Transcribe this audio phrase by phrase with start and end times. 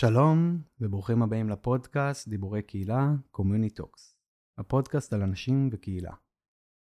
[0.00, 4.14] שלום וברוכים הבאים לפודקאסט דיבורי קהילה, Community Talks,
[4.58, 6.12] הפודקאסט על אנשים וקהילה.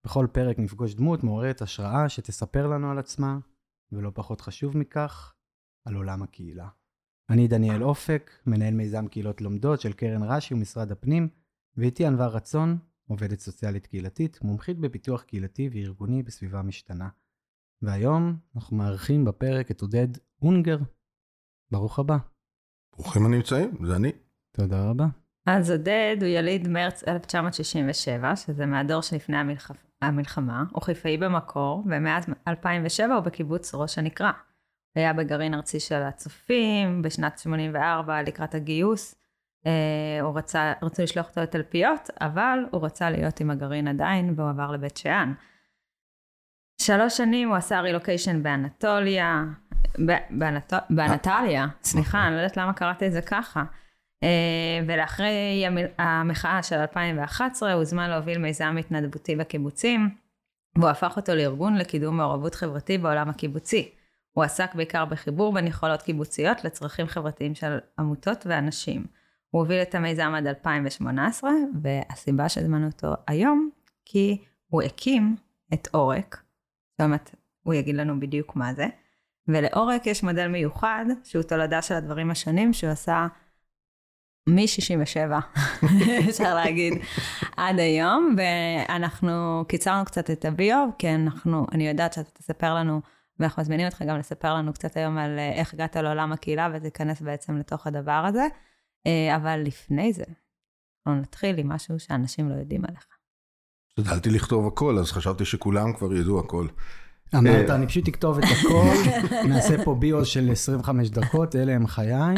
[0.05, 3.37] בכל פרק נפגוש דמות מעוררת השראה שתספר לנו על עצמה,
[3.91, 5.35] ולא פחות חשוב מכך,
[5.85, 6.69] על עולם הקהילה.
[7.29, 11.29] אני דניאל אופק, מנהל מיזם קהילות לומדות של קרן רש"י ומשרד הפנים,
[11.77, 12.77] ואיתי ענווה רצון,
[13.07, 17.09] עובדת סוציאלית קהילתית, מומחית בפיתוח קהילתי וארגוני בסביבה משתנה.
[17.81, 20.07] והיום אנחנו מארחים בפרק את עודד
[20.41, 20.77] אונגר.
[21.71, 22.34] ברוך הבא.
[22.97, 24.11] ברוכים הנמצאים, זה אני.
[24.51, 25.05] תודה רבה.
[25.45, 29.71] אז עודד הוא יליד מרץ 1967, שזה מהדור שלפני המלח...
[30.01, 34.31] המלחמה, הוא חיפאי במקור, ומאז 2007 הוא בקיבוץ ראש הנקרה.
[34.95, 39.15] היה בגרעין ארצי של הצופים, בשנת 84 לקראת הגיוס.
[39.65, 44.49] אה, הוא רצה, רצו לשלוח אותו לתלפיות, אבל הוא רצה להיות עם הגרעין עדיין, והוא
[44.49, 45.33] עבר לבית שאן.
[46.81, 49.43] שלוש שנים הוא עשה רילוקיישן באנטוליה,
[50.29, 50.73] באנט...
[50.89, 53.63] באנטליה, סליחה, אני לא יודעת למה קראתי את זה ככה.
[54.23, 55.65] אה, ולאחרי
[55.97, 60.09] המחאה של 2011 הוא הוזמן להוביל מיזם התנדבותי בקיבוצים,
[60.77, 63.91] והוא הפך אותו לארגון לקידום מעורבות חברתי בעולם הקיבוצי.
[64.31, 69.05] הוא עסק בעיקר בחיבור בין יכולות קיבוציות לצרכים חברתיים של עמותות ואנשים.
[69.49, 71.49] הוא הוביל את המיזם עד 2018,
[71.81, 73.69] והסיבה שהזמנו אותו היום,
[74.05, 74.37] כי
[74.67, 75.35] הוא הקים
[75.73, 76.41] את עורק,
[76.97, 78.85] זאת אומרת, הוא יגיד לנו בדיוק מה זה,
[79.47, 83.27] ולעורק יש מודל מיוחד, שהוא תולדה של הדברים השונים שהוא עשה
[84.49, 85.31] מ-67,
[86.29, 86.93] אפשר להגיד,
[87.57, 93.01] עד היום, ואנחנו קיצרנו קצת את הביו, כי אנחנו, אני יודעת שאתה תספר לנו,
[93.39, 97.21] ואנחנו מזמינים אותך גם לספר לנו קצת היום על אה, איך הגעת לעולם הקהילה, ותיכנס
[97.21, 98.47] בעצם לתוך הדבר הזה.
[99.07, 100.23] אה, אבל לפני זה,
[101.07, 103.14] אנחנו נתחיל עם משהו שאנשים לא יודעים עליך.
[103.99, 106.67] השתדלתי לכתוב הכל, אז חשבתי שכולם כבר ידעו הכל.
[107.35, 108.91] אמרת, אה, אני פשוט אכתוב את הכל,
[109.49, 112.35] נעשה פה ביו של 25 דקות, אלה הם חיי.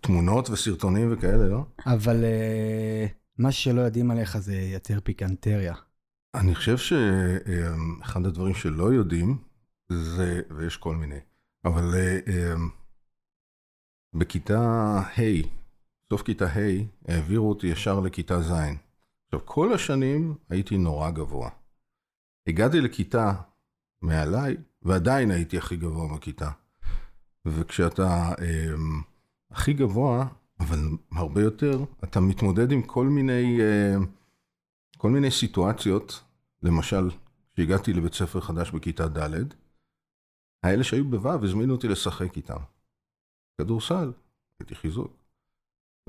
[0.00, 1.64] תמונות וסרטונים וכאלה, לא?
[1.86, 5.74] אבל uh, מה שלא יודעים עליך זה יותר פיקנטריה.
[6.34, 9.38] אני חושב שאחד הדברים שלא יודעים,
[9.88, 11.20] זה, ויש כל מיני,
[11.64, 12.60] אבל uh, uh,
[14.14, 14.60] בכיתה
[15.18, 15.22] ה',
[16.12, 16.58] סוף כיתה ה',
[17.08, 18.52] העבירו אותי ישר לכיתה ז'.
[19.34, 21.50] עכשיו, כל השנים הייתי נורא גבוה.
[22.46, 23.32] הגעתי לכיתה
[24.02, 26.50] מעליי, ועדיין הייתי הכי גבוה בכיתה.
[27.44, 28.74] וכשאתה אה,
[29.50, 30.26] הכי גבוה,
[30.60, 30.78] אבל
[31.12, 33.94] הרבה יותר, אתה מתמודד עם כל מיני, אה,
[34.98, 36.24] כל מיני סיטואציות.
[36.62, 37.10] למשל,
[37.54, 39.44] כשהגעתי לבית ספר חדש בכיתה ד',
[40.62, 42.60] האלה שהיו בו' הזמינו אותי לשחק איתם.
[43.58, 44.12] כדורסל,
[44.60, 45.21] הייתי חיזוק.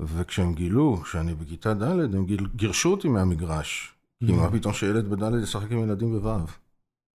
[0.00, 3.94] וכשהם גילו שאני בכיתה ד', הם גירשו אותי מהמגרש.
[4.26, 6.30] כי מה פתאום שילד בד' ישחק עם ילדים בו'.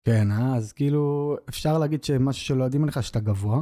[0.04, 0.56] כן, אה?
[0.56, 3.62] אז כאילו, אפשר להגיד שמשהו שלא יודעים עליך, שאתה גבוה.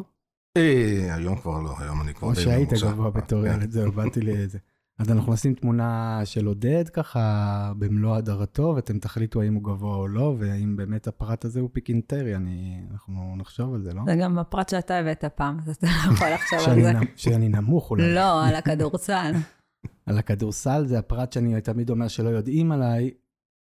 [0.58, 2.60] אה, היום כבר לא, היום אני כבר די ממוצע.
[2.62, 3.54] או שהיית גבוה בתור כן.
[3.54, 4.58] ילד, זהו, באתי לזה.
[5.00, 10.08] אז אנחנו נשים תמונה של עודד ככה במלוא הדרתו, ואתם תחליטו האם הוא גבוה או
[10.08, 14.02] לא, והאם באמת הפרט הזה הוא פיקנטרי, אני, אנחנו נחשוב על זה, לא?
[14.06, 16.92] זה גם הפרט שאתה הבאת פעם, אז אתה לא יכול לחשוב על זה.
[17.16, 18.16] שאני נמוך אולי.
[18.16, 19.32] לא, על הכדורסל.
[20.06, 23.12] על הכדורסל זה הפרט שאני תמיד אומר שלא יודעים עליי,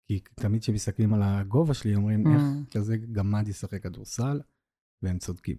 [0.07, 2.73] כי תמיד כשמסתכלים על הגובה שלי, אומרים איך mm.
[2.73, 4.41] כזה גמד ישחק כדורסל,
[5.03, 5.55] והם צודקים.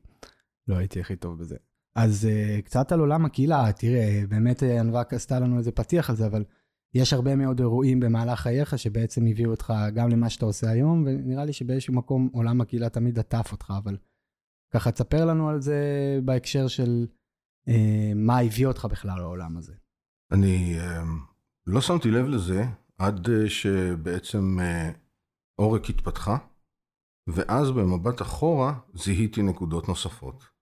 [0.68, 1.56] לא הייתי הכי טוב בזה.
[2.04, 6.16] אז uh, קצת על עולם הקהילה, תראה, באמת אה, ענווה עשתה לנו איזה פתיח על
[6.16, 6.44] זה, אבל
[6.94, 11.44] יש הרבה מאוד אירועים במהלך חייך שבעצם הביאו אותך גם למה שאתה עושה היום, ונראה
[11.44, 13.96] לי שבאיזשהו מקום עולם הקהילה תמיד עטף אותך, אבל
[14.74, 15.80] ככה תספר לנו על זה
[16.24, 17.06] בהקשר של
[17.68, 17.72] uh,
[18.14, 19.74] מה הביא אותך בכלל לעולם הזה.
[20.32, 21.04] אני uh,
[21.66, 22.64] לא שמתי לב לזה
[22.98, 24.96] עד uh, שבעצם uh,
[25.54, 26.36] עורק התפתחה,
[27.26, 30.57] ואז במבט אחורה זיהיתי נקודות נוספות.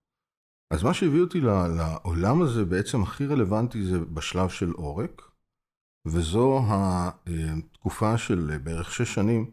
[0.71, 5.23] אז מה שהביא אותי לעולם הזה בעצם הכי רלוונטי זה בשלב של עורק,
[6.07, 9.51] וזו התקופה של בערך שש שנים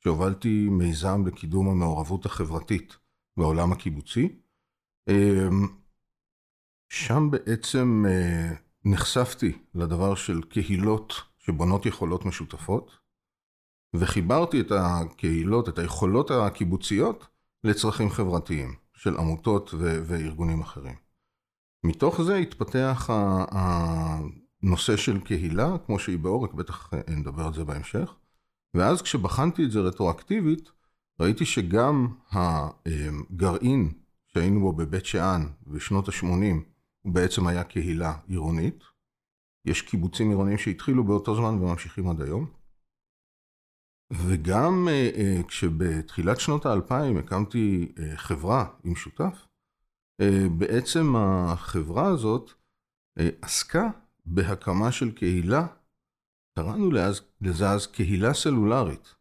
[0.00, 2.96] שהובלתי מיזם לקידום המעורבות החברתית
[3.36, 4.38] בעולם הקיבוצי.
[6.88, 8.04] שם בעצם
[8.84, 12.98] נחשפתי לדבר של קהילות שבונות יכולות משותפות,
[13.94, 17.26] וחיברתי את הקהילות, את היכולות הקיבוציות,
[17.64, 18.81] לצרכים חברתיים.
[19.02, 20.94] של עמותות ו- וארגונים אחרים.
[21.84, 23.10] מתוך זה התפתח
[23.50, 28.14] הנושא של קהילה, כמו שהיא בעורק, בטח נדבר על זה בהמשך.
[28.74, 30.70] ואז כשבחנתי את זה רטרואקטיבית,
[31.20, 33.92] ראיתי שגם הגרעין
[34.26, 36.24] שהיינו בו בבית שאן בשנות ה-80,
[37.02, 38.84] הוא בעצם היה קהילה עירונית.
[39.64, 42.46] יש קיבוצים עירוניים שהתחילו באותו זמן וממשיכים עד היום.
[44.12, 49.46] וגם אה, אה, כשבתחילת שנות האלפיים הקמתי אה, חברה עם שותף,
[50.58, 52.50] בעצם החברה הזאת
[53.16, 53.88] עסקה
[54.26, 55.66] בהקמה של קהילה,
[56.58, 56.90] קראנו
[57.40, 59.14] לזה אז קהילה סלולרית.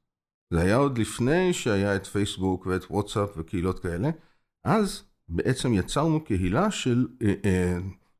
[0.54, 4.10] זה היה עוד לפני שהיה את פייסבוק ואת וואטסאפ וקהילות כאלה.
[4.64, 7.08] אז בעצם יצרנו קהילה של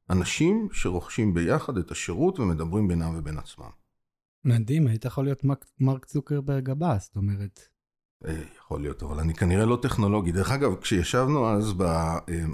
[0.10, 3.81] אנשים שרוכשים ביחד את השירות ומדברים בינם ובין עצמם.
[4.46, 5.44] מדהים, היית יכול להיות
[5.80, 7.60] מרק צוקרברג הבא, זאת אומרת.
[8.26, 10.32] אה, יכול להיות, אבל אני כנראה לא טכנולוגי.
[10.32, 11.84] דרך אגב, כשישבנו אז, ב...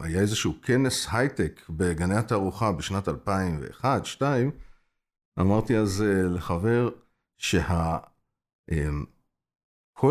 [0.01, 4.21] היה איזשהו כנס הייטק בגני התערוכה בשנת 2001-2002,
[5.39, 6.89] אמרתי אז לחבר
[7.37, 7.97] שה...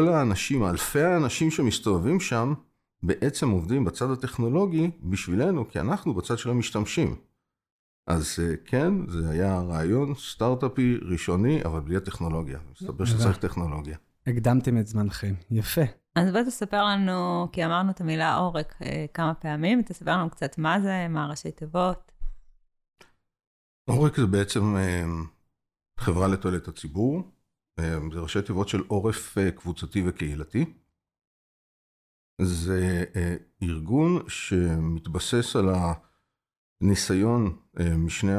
[0.09, 2.55] האנשים, אלפי האנשים שמסתובבים שם,
[3.03, 7.17] בעצם עובדים בצד הטכנולוגי בשבילנו, כי אנחנו בצד של המשתמשים.
[8.07, 12.59] אז אה, כן, זה היה רעיון סטארט-אפי ראשוני, אבל בלי הטכנולוגיה.
[12.73, 13.97] מסתבר שצריך טכנולוגיה.
[14.27, 15.81] הקדמתם את זמנכם, יפה.
[16.15, 20.59] אז בוא תספר לנו, כי אמרנו את המילה עורק אה, כמה פעמים, תספר לנו קצת
[20.59, 22.13] מה זה, מה ראשי תיבות.
[23.89, 25.05] עורק זה בעצם אה,
[26.01, 27.23] חברה לתועלת הציבור.
[28.13, 30.65] זה ראשי תיבות של עורף קבוצתי וקהילתי.
[32.43, 33.05] זה
[33.63, 36.06] ארגון שמתבסס על הניסיון
[37.81, 38.33] אה, משני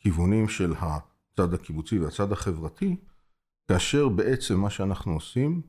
[0.00, 2.96] הכיוונים של הצד הקיבוצי והצד החברתי,
[3.68, 5.62] כאשר בעצם מה שאנחנו עושים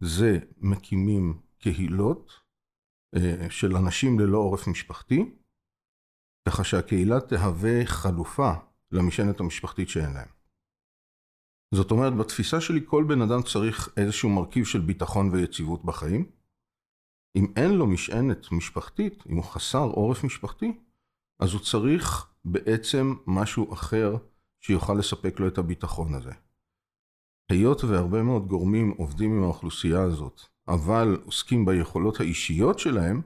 [0.00, 2.32] זה מקימים קהילות
[3.16, 5.34] אה, של אנשים ללא עורף משפחתי,
[6.48, 8.52] ככה שהקהילה תהווה חלופה
[8.92, 10.28] למשענת המשפחתית שאין להם.
[11.74, 16.30] זאת אומרת, בתפיסה שלי כל בן אדם צריך איזשהו מרכיב של ביטחון ויציבות בחיים,
[17.36, 20.72] אם אין לו משענת משפחתית, אם הוא חסר עורף משפחתי,
[21.38, 24.16] אז הוא צריך בעצם משהו אחר
[24.60, 26.32] שיוכל לספק לו את הביטחון הזה.
[27.50, 33.22] היות והרבה מאוד גורמים עובדים עם האוכלוסייה הזאת, אבל עוסקים ביכולות האישיות שלהם,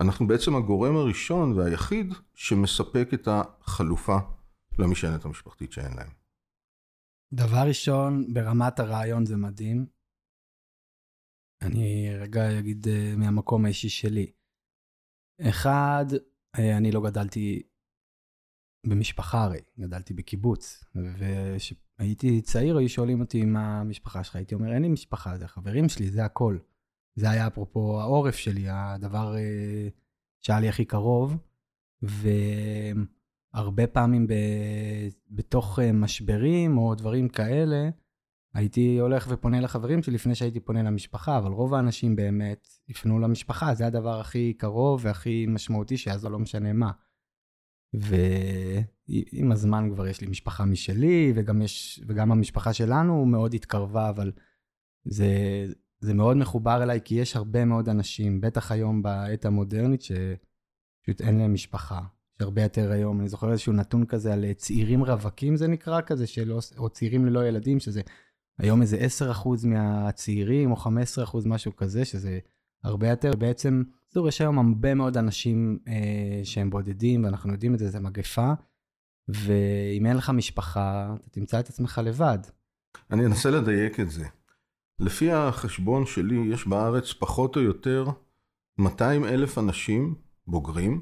[0.00, 4.16] אנחנו בעצם הגורם הראשון והיחיד שמספק את החלופה
[4.78, 6.10] למשענת המשפחתית שאין להם.
[7.32, 9.86] דבר ראשון, ברמת הרעיון זה מדהים.
[11.62, 14.32] אני רגע אגיד אה, מהמקום האישי שלי.
[15.40, 16.04] אחד,
[16.58, 17.62] אני לא גדלתי
[18.86, 24.82] במשפחה הרי, גדלתי בקיבוץ, וכשהייתי צעיר היו שואלים אותי מה המשפחה שלך, הייתי אומר אין
[24.82, 26.58] לי משפחה, זה החברים שלי, זה הכל.
[27.16, 29.88] זה היה אפרופו העורף שלי, הדבר אה,
[30.40, 31.36] שהיה לי הכי קרוב,
[33.52, 34.32] והרבה פעמים ב...
[35.30, 37.90] בתוך משברים או דברים כאלה,
[38.56, 43.74] הייתי הולך ופונה לחברים שלי לפני שהייתי פונה למשפחה, אבל רוב האנשים באמת יפנו למשפחה,
[43.74, 46.90] זה הדבר הכי קרוב והכי משמעותי שיעזור, לא משנה מה.
[47.94, 54.32] ועם הזמן כבר יש לי משפחה משלי, וגם, יש, וגם המשפחה שלנו מאוד התקרבה, אבל
[55.04, 55.28] זה,
[56.00, 61.38] זה מאוד מחובר אליי, כי יש הרבה מאוד אנשים, בטח היום בעת המודרנית, שפשוט אין
[61.38, 62.00] להם משפחה.
[62.36, 66.26] יש הרבה יותר היום, אני זוכר איזשהו נתון כזה על צעירים רווקים זה נקרא כזה,
[66.26, 68.02] שלא, או צעירים ללא ילדים, שזה
[68.58, 69.06] היום איזה
[69.42, 70.88] 10% מהצעירים, או 15%
[71.46, 72.38] משהו כזה, שזה
[72.84, 73.30] הרבה יותר.
[73.36, 78.00] בעצם, בקיצור, יש היום הרבה מאוד אנשים אה, שהם בודדים, ואנחנו יודעים את זה, זה
[78.00, 78.52] מגפה,
[79.28, 82.38] ואם אין לך משפחה, אתה תמצא את עצמך לבד.
[83.10, 84.26] אני אנסה לדייק את זה.
[84.98, 88.06] לפי החשבון שלי, יש בארץ פחות או יותר
[88.78, 90.14] 200 אלף אנשים
[90.46, 91.00] בוגרים.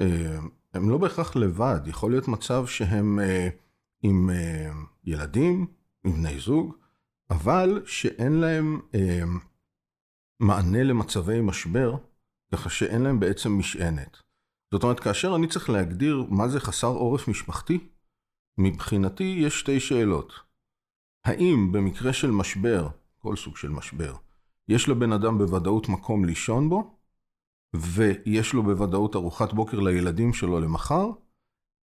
[0.00, 0.38] אה,
[0.74, 3.48] הם לא בהכרח לבד, יכול להיות מצב שהם אה,
[4.02, 4.70] עם אה,
[5.04, 5.66] ילדים,
[6.06, 6.74] עם בני זוג,
[7.30, 9.20] אבל שאין להם אה,
[10.40, 11.96] מענה למצבי משבר,
[12.52, 14.16] ככה שאין להם בעצם משענת.
[14.72, 17.78] זאת אומרת, כאשר אני צריך להגדיר מה זה חסר עורף משפחתי,
[18.58, 20.32] מבחינתי יש שתי שאלות.
[21.24, 24.14] האם במקרה של משבר, כל סוג של משבר,
[24.68, 26.98] יש לבן אדם בוודאות מקום לישון בו,
[27.76, 31.10] ויש לו בוודאות ארוחת בוקר לילדים שלו למחר,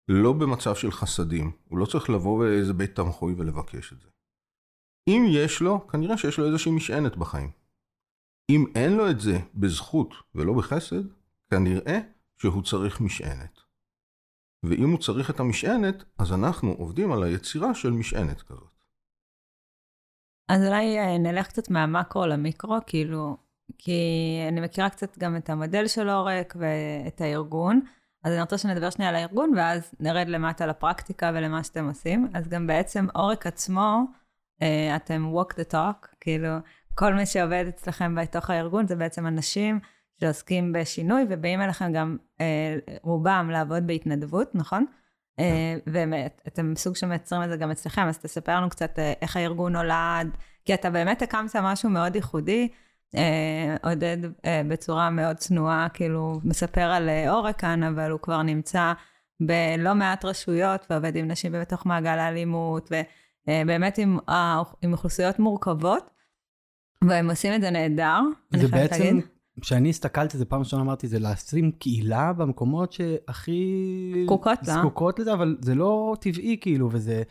[0.08, 1.52] לא במצב של חסדים.
[1.70, 4.11] הוא לא צריך לבוא לאיזה בית תמחוי ולבקש את זה.
[5.08, 7.52] אם יש לו, כנראה שיש לו איזושהי משענת בחיים.
[8.52, 11.04] אם אין לו את זה בזכות ולא בחסד,
[11.50, 12.00] כנראה
[12.38, 13.60] שהוא צריך משענת.
[14.64, 18.72] ואם הוא צריך את המשענת, אז אנחנו עובדים על היצירה של משענת כזאת.
[20.50, 23.38] אז אולי אה, נלך קצת מהמקרו למיקרו, כאילו,
[23.78, 24.02] כי
[24.48, 27.82] אני מכירה קצת גם את המודל של עורק ואת הארגון.
[28.24, 32.28] אז אני רוצה שנדבר שנייה על הארגון, ואז נרד למטה לפרקטיקה ולמה שאתם עושים.
[32.34, 34.06] אז גם בעצם עורק עצמו,
[34.96, 36.50] אתם walk the talk, כאילו,
[36.96, 39.80] כל מי שעובד אצלכם בתוך הארגון זה בעצם אנשים
[40.20, 44.86] שעוסקים בשינוי, ובאים אליכם גם אה, רובם לעבוד בהתנדבות, נכון?
[45.40, 50.38] אה, ואתם סוג שמייצרים את זה גם אצלכם, אז תספר לנו קצת איך הארגון נולד,
[50.66, 52.68] כי אתה באמת הקמת משהו מאוד ייחודי,
[53.84, 54.18] עודד
[54.68, 58.94] בצורה מאוד צנועה, כאילו, מספר על אורקן, אבל הוא כבר נמצא
[59.40, 62.92] בלא מעט רשויות ועובד עם נשים בתוך מעגל האלימות,
[63.50, 64.18] ובאמת עם,
[64.82, 66.10] עם אוכלוסיות מורכבות,
[67.04, 68.20] והם עושים את זה נהדר,
[68.56, 69.26] חייבת להגיד.
[69.62, 74.14] כשאני הסתכלתי, זה פעם ראשונה אמרתי, זה לשים קהילה במקומות שהכי...
[74.26, 74.74] זקוקות לה.
[74.74, 77.24] זקוקות לזה, אבל זה לא טבעי כאילו, וזה...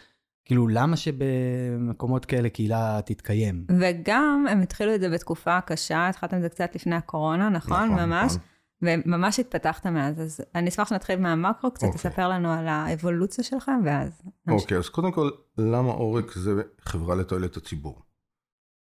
[0.44, 3.64] כאילו, למה שבמקומות כאלה קהילה תתקיים?
[3.80, 7.84] וגם, הם התחילו את זה בתקופה קשה, התחלתם את זה קצת לפני הקורונה, נכון?
[7.84, 8.32] נכון ממש.
[8.32, 8.49] נכון.
[8.82, 11.86] וממש התפתחת מאז, אז אני אשמח שנתחיל מהמקרו קצת, okay.
[11.86, 11.98] אוקיי.
[11.98, 14.62] תספר לנו על האבולוציה שלכם, ואז נמשיך.
[14.62, 18.02] אוקיי, okay, אז קודם כל, למה עורק זה חברה לתועלת הציבור,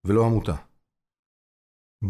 [0.06, 0.56] ולא עמותה?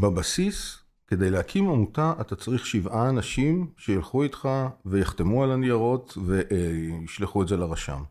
[0.02, 0.78] בבסיס,
[1.08, 4.50] כדי להקים עמותה, אתה צריך שבעה אנשים שילכו איתך
[4.86, 8.04] ויחתמו על הניירות וישלחו את זה לרשם.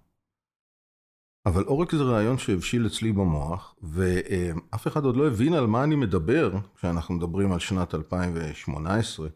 [1.47, 5.97] אבל עורק זה רעיון שהבשיל אצלי במוח, ואף אחד עוד לא הבין על מה אני
[5.97, 9.28] מדבר כשאנחנו מדברים על שנת 2018.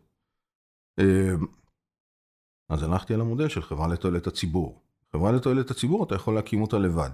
[2.68, 4.82] אז הלכתי על המודל של חברה לתועלת הציבור.
[5.12, 7.10] חברה לתועלת הציבור, אתה יכול להקים אותה לבד.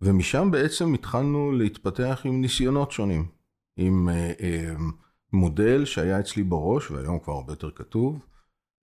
[0.00, 3.28] ומשם בעצם התחלנו להתפתח עם ניסיונות שונים.
[3.76, 4.08] עם
[5.32, 8.26] מודל שהיה אצלי בראש, והיום כבר הרבה יותר כתוב,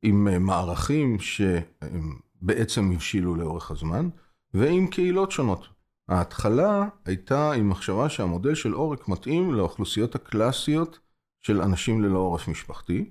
[0.02, 4.10] עם מערכים שבעצם הבשילו לאורך הזמן,
[4.54, 5.68] ועם קהילות שונות.
[6.10, 11.00] ההתחלה הייתה עם מחשבה שהמודל של עורק מתאים לאוכלוסיות הקלאסיות
[11.46, 13.10] של אנשים ללא עורף משפחתי,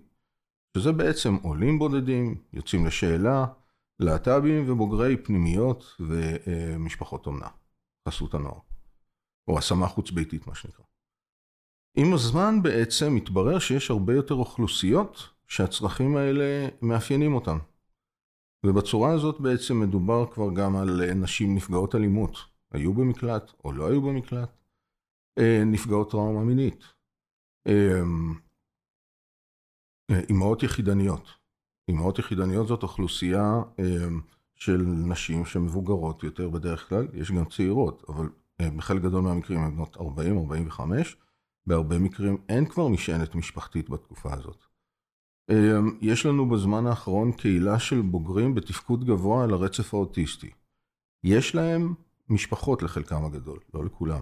[0.77, 3.47] שזה בעצם עולים בודדים, יוצאים לשאלה,
[4.01, 7.49] להט"בים ובוגרי פנימיות ומשפחות אומנה,
[8.09, 8.59] חסות הנוער,
[9.49, 10.85] או השמה חוץ ביתית מה שנקרא.
[11.97, 17.57] עם הזמן בעצם מתברר שיש הרבה יותר אוכלוסיות שהצרכים האלה מאפיינים אותן.
[18.67, 22.37] ובצורה הזאת בעצם מדובר כבר גם על נשים נפגעות אלימות,
[22.71, 24.51] היו במקלט או לא היו במקלט,
[25.39, 26.94] אה, נפגעות טראומה מינית,
[30.29, 31.29] אימהות יחידניות.
[31.89, 33.63] אימהות יחידניות זאת אוכלוסייה
[34.55, 38.29] של נשים שמבוגרות יותר בדרך כלל, יש גם צעירות, אבל
[38.77, 40.81] בחלק גדול מהמקרים הן בנות 40-45,
[41.67, 44.65] בהרבה מקרים אין כבר משענת משפחתית בתקופה הזאת.
[45.51, 50.51] אמ, יש לנו בזמן האחרון קהילה של בוגרים בתפקוד גבוה על הרצף האוטיסטי.
[51.25, 51.95] יש להם
[52.29, 54.21] משפחות לחלקם הגדול, לא לכולם.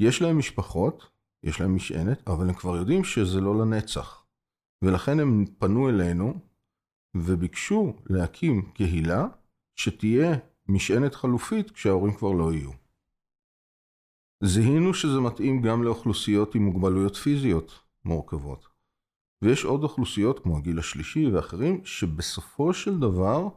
[0.00, 1.08] יש להם משפחות,
[1.42, 4.26] יש להם משענת, אבל הם כבר יודעים שזה לא לנצח.
[4.82, 6.34] ולכן הם פנו אלינו
[7.16, 9.26] וביקשו להקים קהילה
[9.76, 10.32] שתהיה
[10.68, 12.70] משענת חלופית כשההורים כבר לא יהיו.
[14.44, 17.72] זיהינו שזה מתאים גם לאוכלוסיות עם מוגבלויות פיזיות
[18.04, 18.68] מורכבות.
[19.42, 23.48] ויש עוד אוכלוסיות כמו הגיל השלישי ואחרים, שבסופו של דבר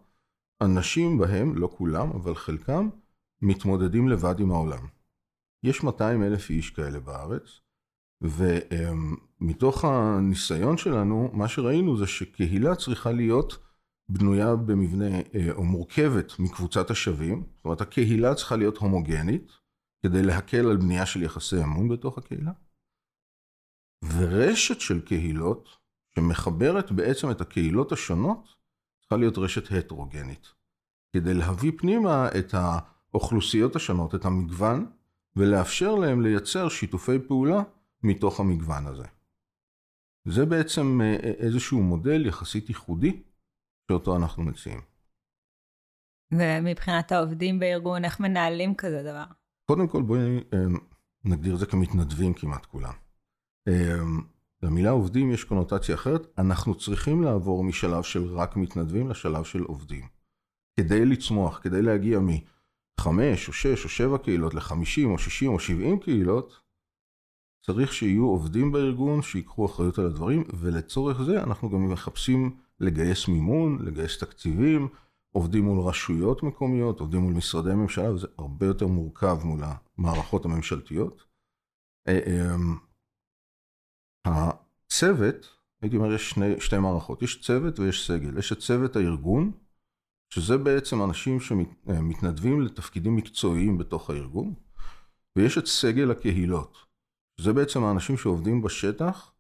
[0.62, 2.90] אנשים בהם, לא כולם, אבל חלקם,
[3.42, 4.88] מתמודדים לבד עם העולם.
[5.64, 7.62] יש 200 אלף איש כאלה בארץ,
[8.22, 13.58] ומתוך הניסיון שלנו, מה שראינו זה שקהילה צריכה להיות
[14.10, 19.52] בנויה במבנה, אה, או מורכבת מקבוצת השווים, זאת אומרת הקהילה צריכה להיות הומוגנית,
[20.06, 22.52] כדי להקל על בנייה של יחסי אמון בתוך הקהילה.
[24.18, 25.70] ורשת של קהילות
[26.16, 28.56] שמחברת בעצם את הקהילות השונות,
[29.02, 30.48] צריכה להיות רשת הטרוגנית.
[31.16, 34.92] כדי להביא פנימה את האוכלוסיות השונות, את המגוון,
[35.36, 37.64] ולאפשר להם לייצר שיתופי פעולה
[38.04, 39.06] מתוך המגוון הזה.
[40.28, 43.24] זה בעצם אה, איזשהו מודל יחסית ייחודי
[43.92, 44.82] שאותו אנחנו מציעים.
[46.32, 49.24] ומבחינת העובדים בארגון, איך מנהלים כזה דבר?
[49.66, 50.78] קודם כל בואי אמ,
[51.26, 52.94] נגדיר את זה כמתנדבים כמעט כולם.
[54.64, 60.08] למילה עובדים יש קונוטציה אחרת, אנחנו צריכים לעבור משלב של רק מתנדבים לשלב של עובדים.
[60.80, 66.00] כדי לצמוח, כדי להגיע מחמש או שש או שבע קהילות לחמישים או שישים או שבעים
[66.00, 66.61] קהילות,
[67.62, 73.86] צריך שיהיו עובדים בארגון שיקחו אחריות על הדברים, ולצורך זה אנחנו גם מחפשים לגייס מימון,
[73.86, 74.88] לגייס תקציבים,
[75.32, 81.24] עובדים מול רשויות מקומיות, עובדים מול משרדי ממשלה, וזה הרבה יותר מורכב מול המערכות הממשלתיות.
[82.08, 82.78] אה, אמ,
[84.26, 85.50] הצוות,
[85.82, 88.38] הייתי אומר, יש שני, שתי מערכות, יש צוות ויש סגל.
[88.38, 89.52] יש את צוות הארגון,
[90.30, 94.54] שזה בעצם אנשים שמתנדבים לתפקידים מקצועיים בתוך הארגון,
[95.36, 96.78] ויש את סגל הקהילות,
[97.42, 99.32] שזה בעצם האנשים שעובדים בשטח,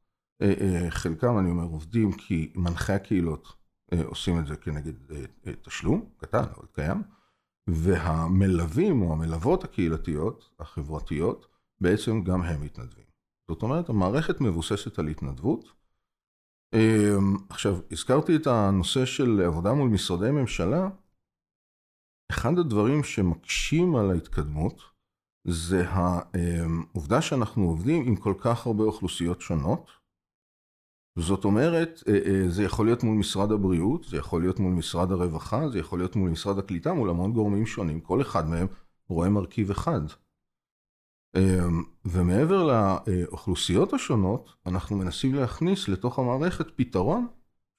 [0.41, 3.53] אה, אה, חלקם, אני אומר, עובדים כי מנחי הקהילות
[3.93, 4.93] אה, עושים את זה כנגד
[5.61, 7.03] תשלום, קטן, אבל קיים,
[7.67, 11.47] והמלווים או המלוות הקהילתיות, החברתיות,
[11.81, 13.05] בעצם גם הם מתנדבים.
[13.51, 15.65] זאת אומרת, המערכת מבוססת על התנדבות.
[17.49, 20.89] עכשיו, הזכרתי את הנושא של עבודה מול משרדי ממשלה.
[22.31, 24.90] אחד הדברים שמקשים על ההתקדמות
[25.43, 29.91] זה העובדה שאנחנו עובדים עם כל כך הרבה אוכלוסיות שונות.
[31.19, 35.11] זאת אומרת, אה, אה, זה יכול להיות מול משרד הבריאות, זה יכול להיות מול משרד
[35.11, 38.67] הרווחה, זה יכול להיות מול משרד הקליטה, מול המון גורמים שונים, כל אחד מהם
[39.09, 40.01] רואה מרכיב אחד.
[41.37, 47.27] אמ, ומעבר לאוכלוסיות השונות, אנחנו מנסים להכניס לתוך המערכת פתרון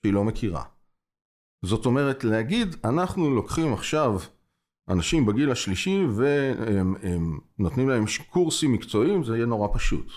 [0.02, 0.64] שהיא לא מכירה.
[1.64, 4.18] זאת אומרת, להגיד, אנחנו לוקחים עכשיו
[4.92, 6.00] אנשים בגיל השלישי
[7.58, 10.12] ונותנים להם קורסים מקצועיים, זה יהיה נורא פשוט.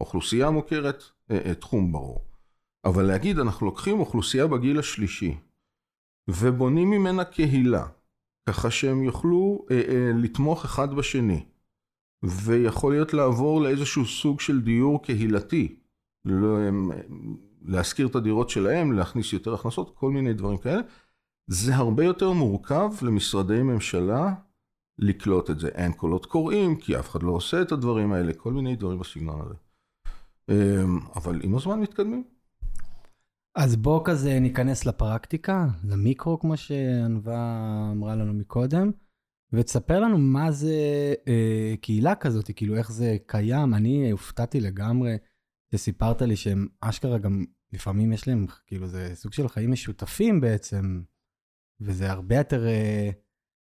[0.00, 2.24] אוכלוסייה מוכרת, אה, אה, תחום ברור.
[2.84, 5.36] אבל להגיד, אנחנו לוקחים אוכלוסייה בגיל השלישי
[6.28, 7.86] ובונים ממנה קהילה,
[8.48, 11.44] ככה שהם יוכלו אה, לתמוך אחד בשני.
[12.24, 15.76] ויכול להיות לעבור לאיזשהו סוג של דיור קהילתי.
[17.62, 20.80] להשכיר את הדירות שלהם, להכניס יותר הכנסות, כל מיני דברים כאלה.
[21.46, 24.34] זה הרבה יותר מורכב למשרדי ממשלה
[24.98, 25.68] לקלוט את זה.
[25.68, 29.40] אין קולות קוראים, כי אף אחד לא עושה את הדברים האלה, כל מיני דברים בסגנון
[29.40, 29.54] הזה.
[30.48, 32.24] אמ, אבל עם הזמן מתקדמים.
[33.54, 38.90] אז בואו כזה ניכנס לפרקטיקה, למיקרו, כמו שענווה אמרה לנו מקודם.
[39.52, 40.74] ותספר לנו מה זה
[41.28, 43.74] אה, קהילה כזאת, כאילו איך זה קיים.
[43.74, 45.16] אני הופתעתי לגמרי
[45.74, 51.02] שסיפרת לי שהם אשכרה גם, לפעמים יש להם, כאילו זה סוג של חיים משותפים בעצם,
[51.80, 53.10] וזה הרבה יותר, אה,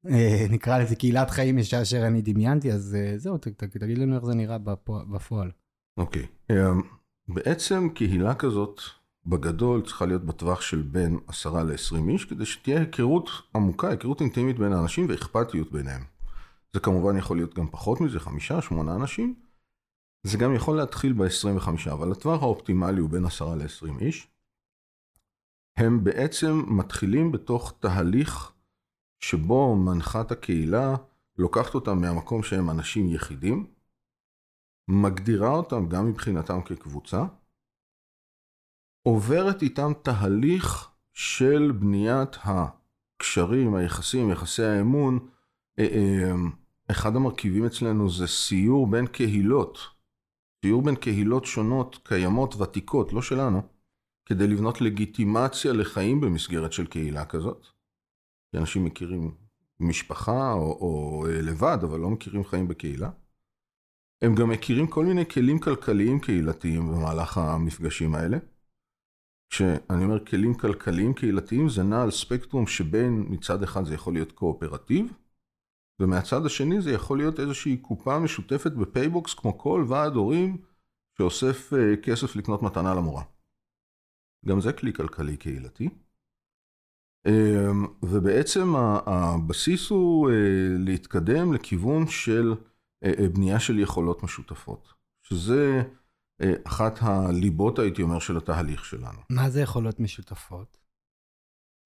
[0.08, 4.16] אה, נקרא לזה קהילת חיים מאשר אני דמיינתי, אז אה, זהו, ת, ת, תגיד לנו
[4.16, 4.58] איך זה נראה
[4.88, 5.50] בפועל.
[5.96, 6.54] אוקיי, okay.
[6.54, 6.84] um,
[7.28, 8.80] בעצם קהילה כזאת,
[9.26, 14.58] בגדול צריכה להיות בטווח של בין עשרה ל-20 איש, כדי שתהיה היכרות עמוקה, היכרות אינטימית
[14.58, 16.02] בין האנשים ואכפתיות ביניהם.
[16.72, 19.34] זה כמובן יכול להיות גם פחות מזה, חמישה, שמונה אנשים.
[20.22, 24.28] זה גם יכול להתחיל ב-25, אבל הטווח האופטימלי הוא בין עשרה ל-20 איש.
[25.76, 28.52] הם בעצם מתחילים בתוך תהליך
[29.20, 30.94] שבו מנחת הקהילה
[31.38, 33.66] לוקחת אותם מהמקום שהם אנשים יחידים,
[34.88, 37.24] מגדירה אותם גם מבחינתם כקבוצה,
[39.02, 45.28] עוברת איתם תהליך של בניית הקשרים, היחסים, יחסי האמון.
[45.78, 46.32] אה, אה,
[46.90, 49.78] אחד המרכיבים אצלנו זה סיור בין קהילות,
[50.64, 53.62] סיור בין קהילות שונות, קיימות, ותיקות, לא שלנו,
[54.26, 57.66] כדי לבנות לגיטימציה לחיים במסגרת של קהילה כזאת.
[58.50, 59.34] כי אנשים מכירים
[59.80, 63.10] משפחה או, או אה, לבד, אבל לא מכירים חיים בקהילה.
[64.22, 68.38] הם גם מכירים כל מיני כלים כלכליים קהילתיים במהלך המפגשים האלה.
[69.50, 74.32] כשאני אומר כלים כלכליים קהילתיים, זה נע על ספקטרום שבין מצד אחד זה יכול להיות
[74.32, 75.12] קואופרטיב,
[76.00, 80.56] ומהצד השני זה יכול להיות איזושהי קופה משותפת בפייבוקס, כמו כל ועד הורים
[81.18, 83.22] שאוסף אה, כסף לקנות מתנה למורה.
[84.48, 85.88] גם זה כלי כלכלי קהילתי.
[87.28, 88.74] Um, ובעצם
[89.06, 90.32] הבסיס הוא uh,
[90.78, 92.54] להתקדם לכיוון של
[93.04, 95.82] uh, בנייה של יכולות משותפות, שזה
[96.40, 99.18] אה, אחת הליבות, הייתי אומר, של התהליך שלנו.
[99.30, 100.76] מה זה יכולות משותפות?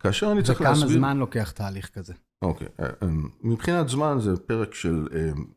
[0.02, 0.86] כאשר אני צריך להסביר...
[0.86, 2.14] וכמה זמן לוקח תהליך כזה?
[2.42, 3.08] אוקיי, אה, אה,
[3.40, 5.08] מבחינת זמן זה פרק של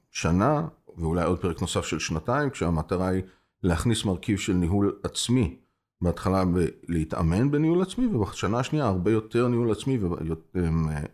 [0.09, 3.23] שנה, ואולי עוד פרק נוסף של שנתיים, כשהמטרה היא
[3.63, 5.60] להכניס מרכיב של ניהול עצמי.
[6.01, 9.99] בהתחלה ב- להתאמן בניהול עצמי, ובשנה השנייה הרבה יותר ניהול עצמי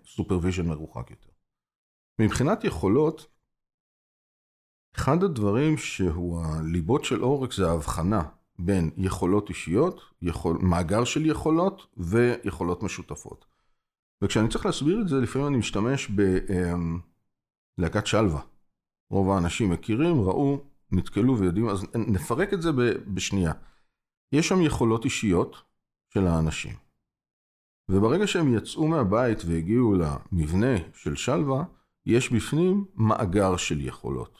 [0.03, 1.29] ו supervision מרוחק יותר.
[2.19, 3.25] מבחינת יכולות,
[4.95, 8.21] אחד הדברים שהוא הליבות של עור"ק זה ההבחנה
[8.59, 13.45] בין יכולות אישיות, יכול, מאגר של יכולות ויכולות משותפות.
[14.21, 16.11] וכשאני צריך להסביר את זה, לפעמים אני משתמש
[17.77, 18.41] בלהקת אמ, שלווה.
[19.09, 22.71] רוב האנשים מכירים, ראו, נתקלו ויודעים, אז נפרק את זה
[23.13, 23.51] בשנייה.
[24.31, 25.63] יש שם יכולות אישיות
[26.09, 26.73] של האנשים.
[27.89, 31.63] וברגע שהם יצאו מהבית והגיעו למבנה של שלווה,
[32.05, 34.39] יש בפנים מאגר של יכולות.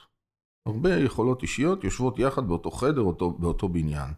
[0.65, 4.13] הרבה יכולות אישיות יושבות יחד באותו חדר, אותו, באותו בניין.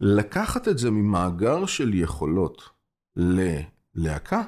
[0.00, 2.70] לקחת את זה ממאגר של יכולות
[3.16, 4.42] ללהקה,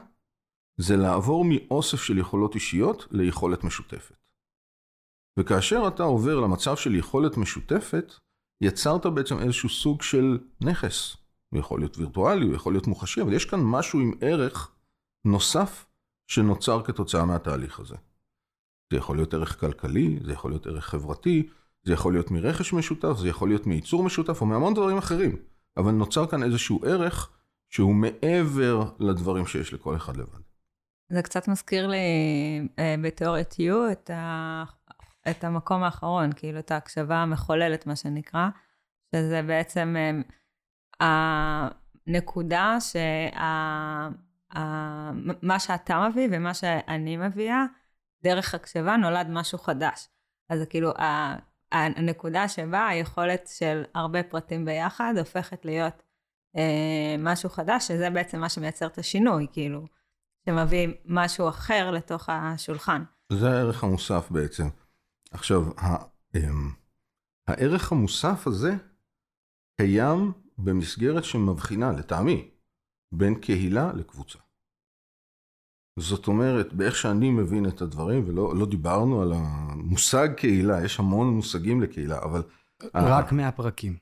[0.76, 4.16] זה לעבור מאוסף של יכולות אישיות ליכולת משותפת.
[5.38, 8.12] וכאשר אתה עובר למצב של יכולת משותפת,
[8.62, 11.16] יצרת בעצם איזשהו סוג של נכס.
[11.50, 14.70] הוא יכול להיות וירטואלי, הוא יכול להיות מוחשי, אבל יש כאן משהו עם ערך
[15.24, 15.86] נוסף
[16.26, 17.94] שנוצר כתוצאה מהתהליך הזה.
[18.92, 21.48] זה יכול להיות ערך כלכלי, זה יכול להיות ערך חברתי,
[21.84, 25.36] זה יכול להיות מרכש משותף, זה יכול להיות מייצור משותף או מהמון דברים אחרים.
[25.76, 27.30] אבל נוצר כאן איזשהו ערך
[27.68, 30.40] שהוא מעבר לדברים שיש לכל אחד לבד.
[31.08, 31.98] זה קצת מזכיר לי
[32.78, 34.64] אה, בתיאוריית U את, ה...
[35.30, 38.48] את המקום האחרון, כאילו את ההקשבה המחוללת, מה שנקרא,
[39.14, 39.96] שזה בעצם
[41.00, 41.68] אה,
[42.06, 44.08] הנקודה שה...
[45.42, 47.64] מה שאתה מביא ומה שאני מביאה,
[48.22, 50.08] דרך הקשבה נולד משהו חדש.
[50.48, 50.92] אז זה כאילו,
[51.72, 56.02] הנקודה שבה היכולת של הרבה פרטים ביחד הופכת להיות
[56.56, 59.84] אה, משהו חדש, שזה בעצם מה שמייצר את השינוי, כאילו,
[60.46, 63.02] שמביא משהו אחר לתוך השולחן.
[63.32, 64.68] זה הערך המוסף בעצם.
[65.32, 65.96] עכשיו, ה,
[66.36, 66.70] אמ,
[67.48, 68.74] הערך המוסף הזה
[69.80, 72.50] קיים במסגרת שמבחינה, לטעמי,
[73.14, 74.38] בין קהילה לקבוצה.
[75.98, 81.34] זאת אומרת, באיך שאני מבין את הדברים, ולא לא דיברנו על המושג קהילה, יש המון
[81.34, 82.42] מושגים לקהילה, אבל...
[82.94, 83.96] רק מהפרקים.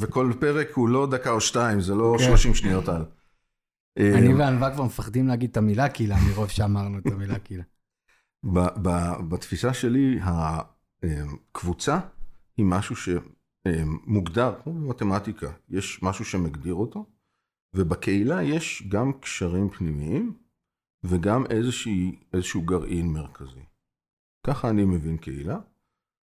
[0.00, 2.58] וכל פרק הוא לא דקה או שתיים, זה לא 30 כן.
[2.58, 3.04] שניות על.
[3.98, 7.62] אני אה, וענווה כבר מפחדים להגיד את המילה קהילה, מרוב שאמרנו את המילה קהילה.
[9.28, 12.00] בתפיסה שלי, הקבוצה
[12.56, 17.06] היא משהו שמוגדר, כמו במתמטיקה, יש משהו שמגדיר אותו,
[17.74, 20.36] ובקהילה יש גם קשרים פנימיים
[21.04, 23.64] וגם איזושהי, איזשהו גרעין מרכזי.
[24.46, 25.58] ככה אני מבין קהילה,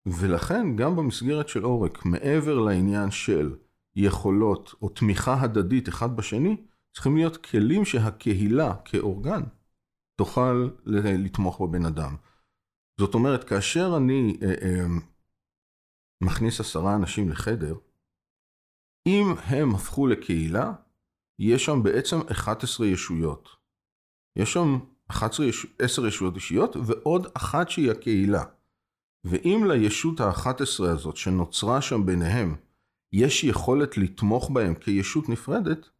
[0.06, 3.56] ולכן גם במסגרת של עורק, מעבר לעניין של
[3.96, 6.56] יכולות או תמיכה הדדית אחד בשני,
[6.94, 9.42] צריכים להיות כלים שהקהילה כאורגן
[10.16, 12.16] תוכל לתמוך בבן אדם.
[13.00, 14.86] זאת אומרת, כאשר אני אה, אה,
[16.20, 17.74] מכניס עשרה אנשים לחדר,
[19.06, 20.72] אם הם הפכו לקהילה,
[21.38, 23.48] יש שם בעצם 11 ישויות.
[24.36, 25.46] יש שם 11,
[25.78, 28.44] 10 ישויות אישיות ועוד אחת שהיא הקהילה.
[29.24, 32.56] ואם לישות ה-11 הזאת שנוצרה שם ביניהם,
[33.12, 35.90] יש יכולת לתמוך בהם כישות נפרדת,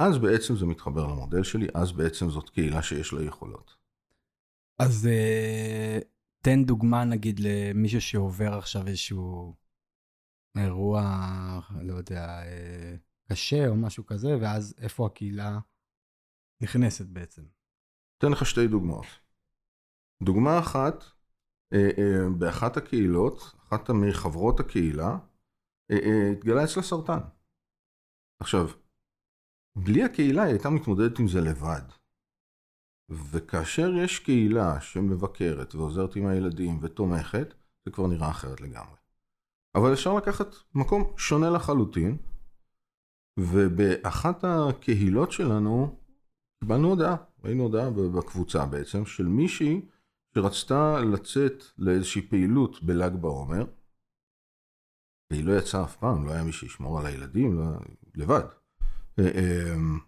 [0.00, 3.76] אז בעצם זה מתחבר למודל שלי, אז בעצם זאת קהילה שיש לה יכולות.
[4.78, 6.04] אז uh,
[6.42, 9.54] תן דוגמה נגיד למישהו שעובר עכשיו איזשהו
[10.58, 11.02] אירוע,
[11.82, 15.58] לא יודע, uh, קשה או משהו כזה, ואז איפה הקהילה
[16.60, 17.42] נכנסת בעצם.
[18.18, 19.06] אתן לך שתי דוגמאות.
[20.22, 21.04] דוגמה אחת,
[21.72, 25.18] אה, אה, באחת הקהילות, אחת מחברות הקהילה,
[25.90, 27.18] אה, התגלה אצלה סרטן.
[28.40, 28.68] עכשיו,
[29.76, 31.82] בלי הקהילה היא הייתה מתמודדת עם זה לבד.
[33.10, 37.54] וכאשר יש קהילה שמבקרת ועוזרת עם הילדים ותומכת,
[37.84, 38.96] זה כבר נראה אחרת לגמרי.
[39.74, 42.16] אבל אפשר לקחת מקום שונה לחלוטין,
[43.38, 46.00] ובאחת הקהילות שלנו
[46.60, 49.86] קיבלנו הודעה, ראינו הודעה בקבוצה בעצם, של מישהי
[50.34, 53.64] שרצתה לצאת לאיזושהי פעילות בל"ג בעומר,
[55.30, 57.64] והיא לא יצאה אף פעם, לא היה מי שישמור על הילדים, לא,
[58.14, 58.59] לבד.
[59.20, 59.98] אמ,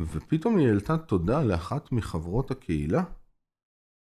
[0.00, 3.04] ופתאום היא העלתה תודה לאחת מחברות הקהילה,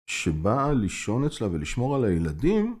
[0.07, 2.79] שבאה לישון אצלה ולשמור על הילדים,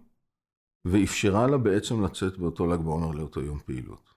[0.85, 4.09] ואפשרה לה בעצם לצאת באותו ל"ג בעומר לאותו יום פעילות.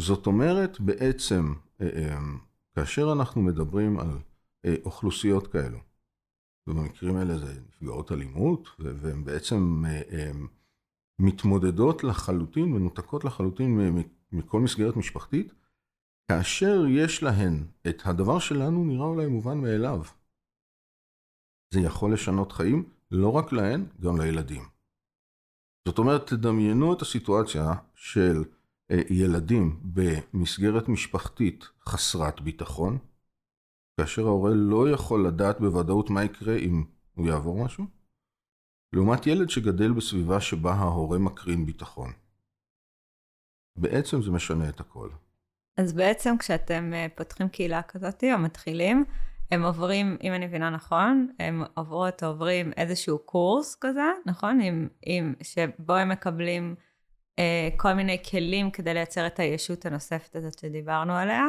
[0.00, 2.38] זאת אומרת, בעצם, אמ,
[2.74, 4.18] כאשר אנחנו מדברים על
[4.64, 5.78] אה, אוכלוסיות כאלו,
[6.66, 10.30] ובמקרים האלה זה נפגעות אלימות, והן בעצם אה, אה,
[11.18, 13.98] מתמודדות לחלוטין, מנותקות לחלוטין
[14.32, 15.52] מכל מסגרת משפחתית,
[16.28, 20.02] כאשר יש להן את הדבר שלנו נראה אולי מובן מאליו.
[21.74, 24.62] זה יכול לשנות חיים, לא רק להן, גם לילדים.
[25.88, 28.44] זאת אומרת, תדמיינו את הסיטואציה של
[28.90, 32.98] אה, ילדים במסגרת משפחתית חסרת ביטחון,
[34.00, 36.84] כאשר ההורה לא יכול לדעת בוודאות מה יקרה אם
[37.14, 37.84] הוא יעבור משהו,
[38.92, 42.12] לעומת ילד שגדל בסביבה שבה ההורה מקרין ביטחון.
[43.78, 45.10] בעצם זה משנה את הכל.
[45.76, 49.04] אז בעצם כשאתם אה, פותחים קהילה כזאת או מתחילים,
[49.50, 54.60] הם עוברים, אם אני מבינה נכון, הם עוברות עוברים איזשהו קורס כזה, נכון?
[54.60, 56.74] עם, עם, שבו הם מקבלים
[57.38, 61.44] אה, כל מיני כלים כדי לייצר את הישות הנוספת הזאת שדיברנו עליה.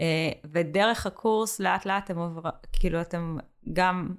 [0.00, 3.36] אה, ודרך הקורס לאט לאט אתם עוברים, כאילו אתם
[3.72, 4.14] גם,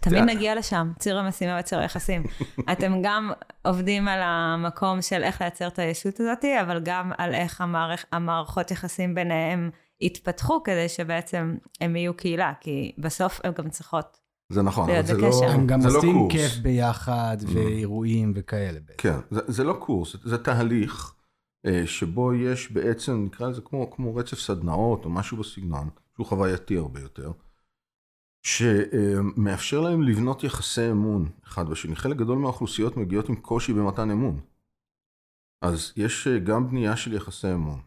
[0.00, 2.22] תמיד נגיע לשם, ציר המשימה וציר היחסים.
[2.72, 3.30] אתם גם
[3.64, 8.70] עובדים על המקום של איך לייצר את הישות הזאת, אבל גם על איך המערכ, המערכות
[8.70, 9.70] יחסים ביניהם
[10.00, 15.16] יתפתחו כדי שבעצם הם יהיו קהילה, כי בסוף הן גם צריכות זה נכון, אבל זה
[15.16, 17.50] לא, הם גם זה לא עושים כיף ביחד mm.
[17.54, 18.78] ואירועים וכאלה.
[18.98, 21.14] כן, זה, זה לא קורס, זה תהליך
[21.66, 26.76] אה, שבו יש בעצם, נקרא לזה כמו, כמו רצף סדנאות או משהו בסגנון, שהוא חווייתי
[26.76, 27.32] הרבה יותר,
[28.46, 31.96] שמאפשר להם לבנות יחסי אמון אחד בשני.
[31.96, 34.40] חלק גדול מהאוכלוסיות מגיעות עם קושי במתן אמון.
[35.62, 37.80] אז יש אה, גם בנייה של יחסי אמון.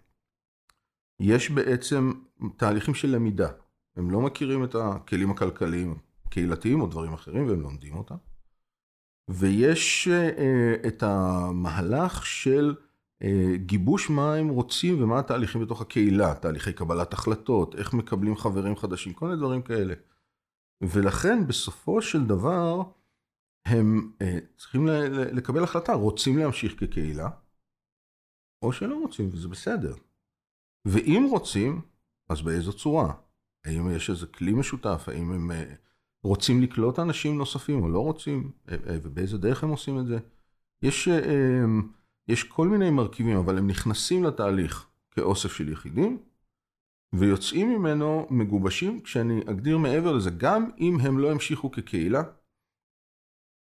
[1.19, 2.11] יש בעצם
[2.57, 3.49] תהליכים של למידה.
[3.95, 5.97] הם לא מכירים את הכלים הכלכליים,
[6.29, 8.15] קהילתיים או דברים אחרים, והם לומדים אותם.
[9.29, 12.75] ויש uh, את המהלך של
[13.55, 19.13] גיבוש מה הם רוצים ומה התהליכים בתוך הקהילה, תהליכי קבלת החלטות, איך מקבלים חברים חדשים,
[19.13, 19.93] כל מיני דברים כאלה.
[20.81, 22.81] ולכן בסופו של דבר
[23.65, 24.25] הם uh,
[24.57, 24.87] צריכים
[25.33, 27.29] לקבל החלטה, רוצים להמשיך כקהילה,
[28.61, 29.95] או שלא רוצים, וזה בסדר.
[30.85, 31.81] ואם רוצים,
[32.29, 33.13] אז באיזו צורה?
[33.65, 35.03] האם יש איזה כלי משותף?
[35.07, 35.53] האם הם uh,
[36.23, 38.51] רוצים לקלוט אנשים נוספים או לא רוצים?
[38.67, 40.17] Uh, ובאיזה דרך הם עושים את זה?
[40.81, 41.07] יש,
[42.27, 46.19] יש כל מיני מרכיבים, אבל הם נכנסים לתהליך כאוסף של יחידים,
[47.15, 52.23] ויוצאים ממנו מגובשים, כשאני אגדיר מעבר לזה, גם אם הם לא המשיכו כקהילה,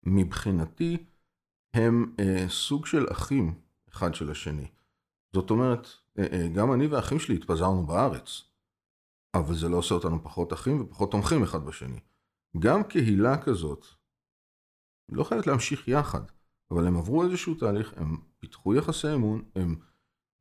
[0.06, 1.06] מבחינתי
[1.74, 4.67] הם אה, סוג של אחים אחד של השני.
[5.34, 5.88] זאת אומרת,
[6.20, 8.41] אה, אה, גם אני והאחים שלי התפזרנו בארץ,
[9.34, 12.00] אבל זה לא עושה אותנו פחות אחים ופחות תומכים אחד בשני.
[12.60, 13.86] גם קהילה כזאת
[15.12, 16.22] לא חייבת להמשיך יחד,
[16.72, 19.76] אבל הם עברו איזשהו תהליך, הם פיתחו יחסי אמון, הם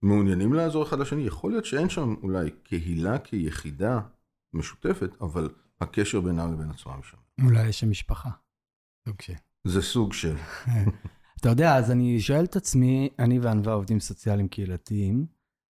[0.02, 1.22] מעוניינים לעזור אחד לשני.
[1.22, 4.00] יכול להיות שאין שם אולי קהילה כיחידה
[4.52, 5.48] משותפת, אבל
[5.80, 7.16] הקשר בינם לבין עצמם שם.
[7.44, 8.30] אולי יש שם משפחה.
[9.08, 9.34] סוג של.
[9.64, 10.36] זה סוג של.
[11.40, 15.26] אתה יודע, אז אני שואל את עצמי, אני וענווה עובדים סוציאליים קהילתיים,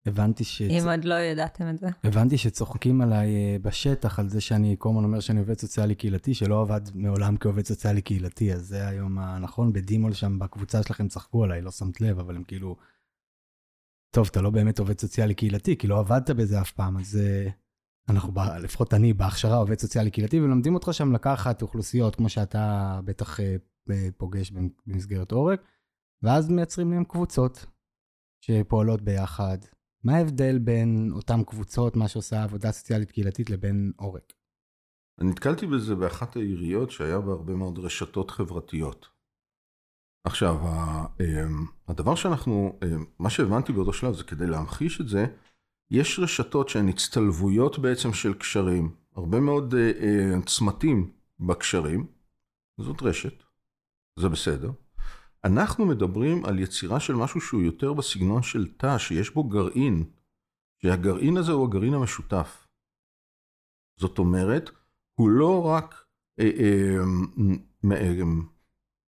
[0.06, 0.62] הבנתי ש...
[0.62, 1.88] אם עוד לא ידעתם את זה.
[2.04, 6.34] הבנתי שצוחקים עליי אה, בשטח על זה שאני כל הזמן אומר שאני עובד סוציאלי קהילתי,
[6.34, 9.74] שלא עבד מעולם כעובד סוציאלי קהילתי, אז זה היום הנכון.
[9.74, 12.76] בדימול שם בקבוצה שלכם צחקו עליי, לא שמת לב, אבל הם כאילו...
[14.16, 17.52] טוב, אתה לא באמת עובד סוציאלי קהילתי, כי לא עבדת בזה אף פעם, אז uh,
[18.10, 23.00] אנחנו, ב, לפחות אני בהכשרה עובד סוציאלי קהילתי, ולומדים אותך שם לקחת אוכלוסיות, כמו שאתה
[23.06, 23.44] בטח uh,
[24.18, 24.52] פוגש
[24.88, 25.62] במסגרת עורק,
[26.24, 27.66] ואז מייצרים להם קבוצות
[28.42, 29.58] שפועלות ביחד.
[30.04, 34.34] מה ההבדל בין אותן קבוצות, מה שעושה עבודה סוציאלית קהילתית, לבין עורק?
[35.22, 39.15] אני נתקלתי בזה באחת העיריות שהיה בה הרבה מאוד רשתות חברתיות.
[40.26, 40.56] עכשיו,
[41.20, 45.26] אמ, הדבר שאנחנו, אמ, מה שהבנתי באותו שלב זה כדי להמחיש את זה,
[45.92, 52.08] יש רשתות שהן הצטלבויות בעצם של קשרים, הרבה מאוד אה, אה, צמתים בקשרים,
[52.78, 53.44] זאת רשת,
[54.20, 54.72] זה בסדר.
[55.44, 60.04] אנחנו מדברים על יצירה של משהו שהוא יותר בסגנון של תא, שיש בו גרעין,
[60.82, 62.68] שהגרעין הזה הוא הגרעין המשותף.
[64.00, 64.70] זאת אומרת,
[65.14, 66.06] הוא לא רק
[66.40, 67.04] אה, אה,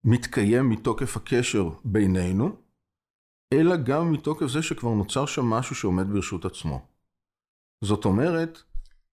[0.05, 2.57] מתקיים מתוקף הקשר בינינו,
[3.55, 6.87] אלא גם מתוקף זה שכבר נוצר שם משהו שעומד ברשות עצמו.
[7.85, 8.63] זאת אומרת,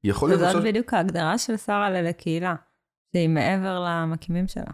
[0.04, 0.42] יכול להיות...
[0.54, 2.56] זאת בדיוק ההגדרה של שרה ללקהילה,
[3.12, 4.72] שהיא מעבר למקימים שלה.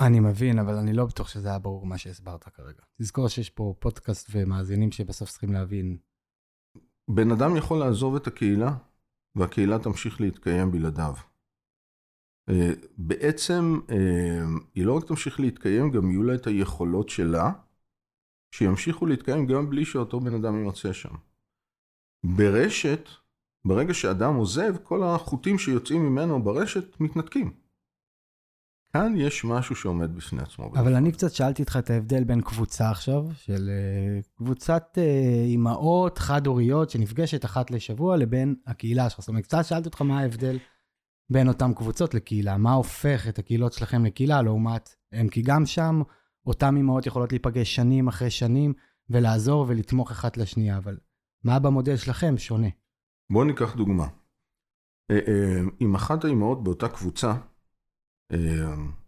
[0.00, 2.82] אני מבין, אבל אני לא בטוח שזה היה ברור מה שהסברת כרגע.
[3.02, 5.96] תזכור שיש פה פודקאסט ומאזינים שבסוף צריכים להבין.
[7.08, 8.74] בן אדם יכול לעזוב את הקהילה,
[9.34, 11.14] והקהילה תמשיך להתקיים בלעדיו.
[12.48, 17.52] אה, בעצם אה, היא לא רק תמשיך להתקיים, גם יהיו לה את היכולות שלה,
[18.54, 21.14] שימשיכו להתקיים גם בלי שאותו בן אדם יימצא שם.
[22.24, 23.08] ברשת,
[23.64, 27.52] ברגע שאדם עוזב, כל החוטים שיוצאים ממנו ברשת מתנתקים.
[28.92, 30.72] כאן יש משהו שעומד בפני עצמו.
[30.74, 34.98] אבל אני קצת שאלתי אותך את ההבדל בין קבוצה עכשיו, של אה, קבוצת
[35.46, 39.20] אימהות חד-הוריות שנפגשת אחת לשבוע, לבין הקהילה שלך.
[39.20, 40.58] זאת אומרת, קצת שאלתי אותך מה ההבדל
[41.30, 42.56] בין אותן קבוצות לקהילה?
[42.56, 45.28] מה הופך את הקהילות שלכם לקהילה לעומת הם?
[45.28, 46.02] כי גם שם
[46.46, 48.72] אותן אימהות יכולות להיפגש שנים אחרי שנים
[49.10, 50.96] ולעזור ולתמוך אחת לשנייה, אבל
[51.44, 52.68] מה במודל שלכם שונה?
[53.30, 54.06] בואו ניקח דוגמה.
[55.10, 57.32] אה, אה, אחת האימהות באותה קבוצה,
[58.32, 58.38] אה,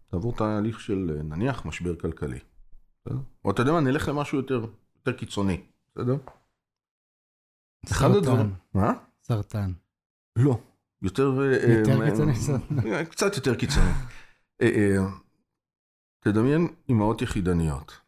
[0.07, 2.39] תעבור תהליך של נניח משבר כלכלי.
[3.01, 3.19] בסדר?
[3.45, 6.15] או אתה יודע מה, נלך למשהו יותר, יותר קיצוני, בסדר?
[7.85, 8.49] סרטן.
[8.73, 8.93] מה?
[9.23, 9.71] סרטן.
[10.35, 10.59] לא.
[11.01, 11.41] יותר...
[11.41, 12.33] אה, יותר אה, קיצוני.
[12.93, 13.91] אה, קצת יותר קיצוני.
[16.19, 18.01] תדמיין אימהות יחידניות.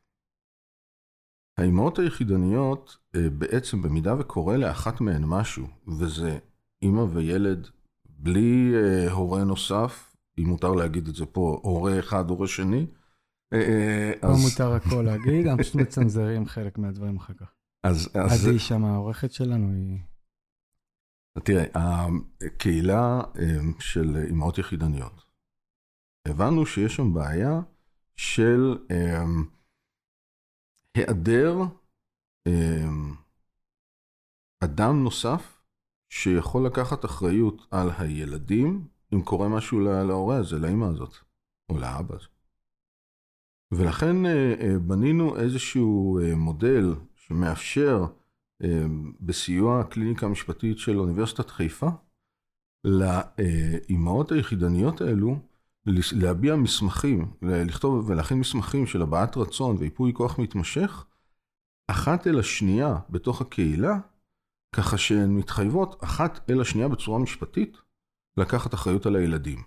[1.58, 5.68] האימהות היחידניות, בעצם במידה וקורה לאחת מהן משהו,
[6.00, 6.38] וזה
[6.82, 7.68] אימא וילד
[8.06, 8.74] בלי
[9.12, 12.86] הורה נוסף, אם מותר להגיד את זה פה, הורה אחד, הורה שני,
[13.52, 13.60] אז...
[14.24, 17.52] לא מותר הכל להגיד, אנחנו פשוט מצנזרים חלק מהדברים אחר כך.
[17.84, 18.10] אז...
[18.14, 20.00] אז היא שם, העורכת שלנו היא...
[21.44, 21.66] תראה,
[22.48, 25.24] הקהילה אמ, של אימהות יחידניות,
[26.28, 27.62] הבנו שיש שם בעיה
[28.16, 29.46] של אמ,
[30.96, 31.56] היעדר
[32.48, 33.16] אמ,
[34.64, 35.64] אדם נוסף
[36.10, 41.16] שיכול לקחת אחריות על הילדים אם קורה משהו להורה הזה, לאמא הזאת,
[41.70, 42.28] או לאבא הזה.
[43.72, 48.06] ולכן אה, אה, בנינו איזשהו אה, מודל שמאפשר
[49.22, 51.88] בסיוע הקליניקה המשפטית של אוניברסיטת חיפה,
[52.84, 55.40] לאימהות היחידניות האלו
[56.12, 61.06] להביע מסמכים, לכתוב ולהכין מסמכים של הבעת רצון ויפוי כוח מתמשך,
[61.88, 64.00] אחת אל השנייה בתוך הקהילה,
[64.76, 67.78] ככה שהן מתחייבות אחת אל השנייה בצורה משפטית
[68.38, 69.64] לקחת אחריות על הילדים.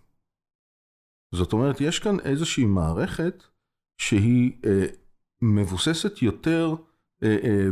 [1.34, 3.44] זאת אומרת, יש כאן איזושהי מערכת
[3.98, 4.86] שהיא אה,
[5.42, 6.74] מבוססת יותר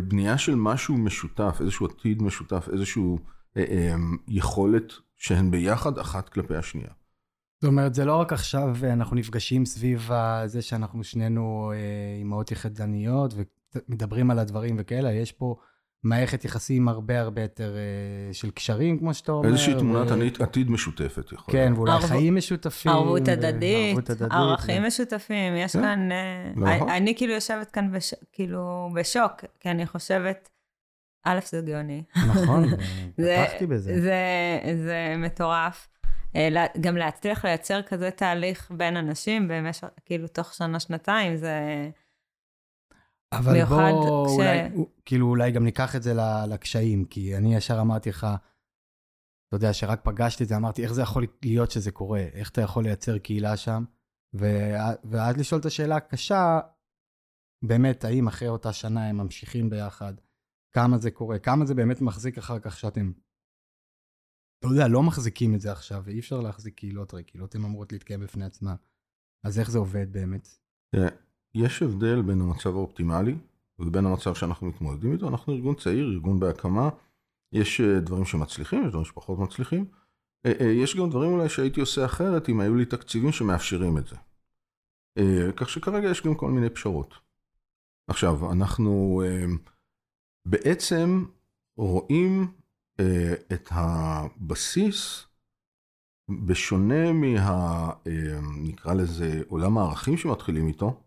[0.02, 3.18] בנייה של משהו משותף, איזשהו עתיד משותף, איזשהו
[3.56, 3.94] אה, אה,
[4.28, 6.90] יכולת שהן ביחד אחת כלפי השנייה.
[7.62, 10.10] זאת אומרת, זה לא רק עכשיו אנחנו נפגשים סביב
[10.46, 15.56] זה שאנחנו שנינו אה, אימהות יחידניות ומדברים על הדברים וכאלה, יש פה
[16.02, 19.48] מערכת יחסים הרבה הרבה יותר אה, של קשרים, כמו שאתה אומר.
[19.48, 20.42] איזושהי תמונת ו...
[20.42, 22.02] עתיד משותפת, יכול כן, ואולי ערב...
[22.02, 22.92] חיים משותפים.
[22.92, 23.98] ערבות הדדית,
[24.30, 24.86] ערכים ו...
[24.86, 25.56] משותפים.
[25.56, 25.82] יש כן.
[25.82, 26.12] כאן...
[26.12, 26.88] אה, נכון.
[26.88, 28.14] אני כאילו יושבת כאן בש...
[28.32, 30.48] כאילו בשוק, כי אני חושבת,
[31.24, 32.02] א', זה גאוני.
[32.28, 32.64] נכון,
[33.16, 34.00] פתחתי בזה.
[34.00, 34.16] זה,
[34.84, 35.88] זה מטורף.
[36.36, 41.54] אה, גם להצליח לייצר כזה תהליך בין אנשים במשך, כאילו, תוך שנה-שנתיים, זה...
[43.32, 44.32] אבל בוא, כש...
[44.36, 46.12] אולי, כאילו, אולי גם ניקח את זה
[46.48, 48.26] לקשיים, כי אני ישר אמרתי לך,
[49.48, 52.20] אתה יודע, שרק פגשתי את זה, אמרתי, איך זה יכול להיות שזה קורה?
[52.20, 53.84] איך אתה יכול לייצר קהילה שם?
[54.34, 54.46] ו...
[55.04, 56.60] ואז לשאול את השאלה הקשה,
[57.64, 60.14] באמת, האם אחרי אותה שנה הם ממשיכים ביחד?
[60.74, 61.38] כמה זה קורה?
[61.38, 63.12] כמה זה באמת מחזיק אחר כך שאתם,
[64.58, 67.92] אתה יודע, לא מחזיקים את זה עכשיו, ואי אפשר להחזיק קהילות, הרי קהילות הן אמורות
[67.92, 68.74] להתקיים בפני עצמן.
[69.44, 70.48] אז איך זה עובד באמת?
[71.54, 73.34] יש הבדל בין המצב האופטימלי
[73.78, 75.28] ובין המצב שאנחנו מתמודדים איתו.
[75.28, 76.88] אנחנו ארגון צעיר, ארגון בהקמה.
[77.52, 79.84] יש אה, דברים שמצליחים, יש דברים שפחות מצליחים.
[80.46, 84.06] אה, אה, יש גם דברים אולי שהייתי עושה אחרת אם היו לי תקציבים שמאפשרים את
[84.06, 84.16] זה.
[85.56, 87.14] כך שכרגע יש גם כל מיני פשרות.
[88.08, 89.22] עכשיו, אנחנו
[90.46, 91.24] בעצם
[91.76, 92.52] רואים
[93.52, 95.26] את הבסיס
[96.46, 97.92] בשונה מה...
[98.62, 101.00] נקרא לזה עולם הערכים שמתחילים איתו,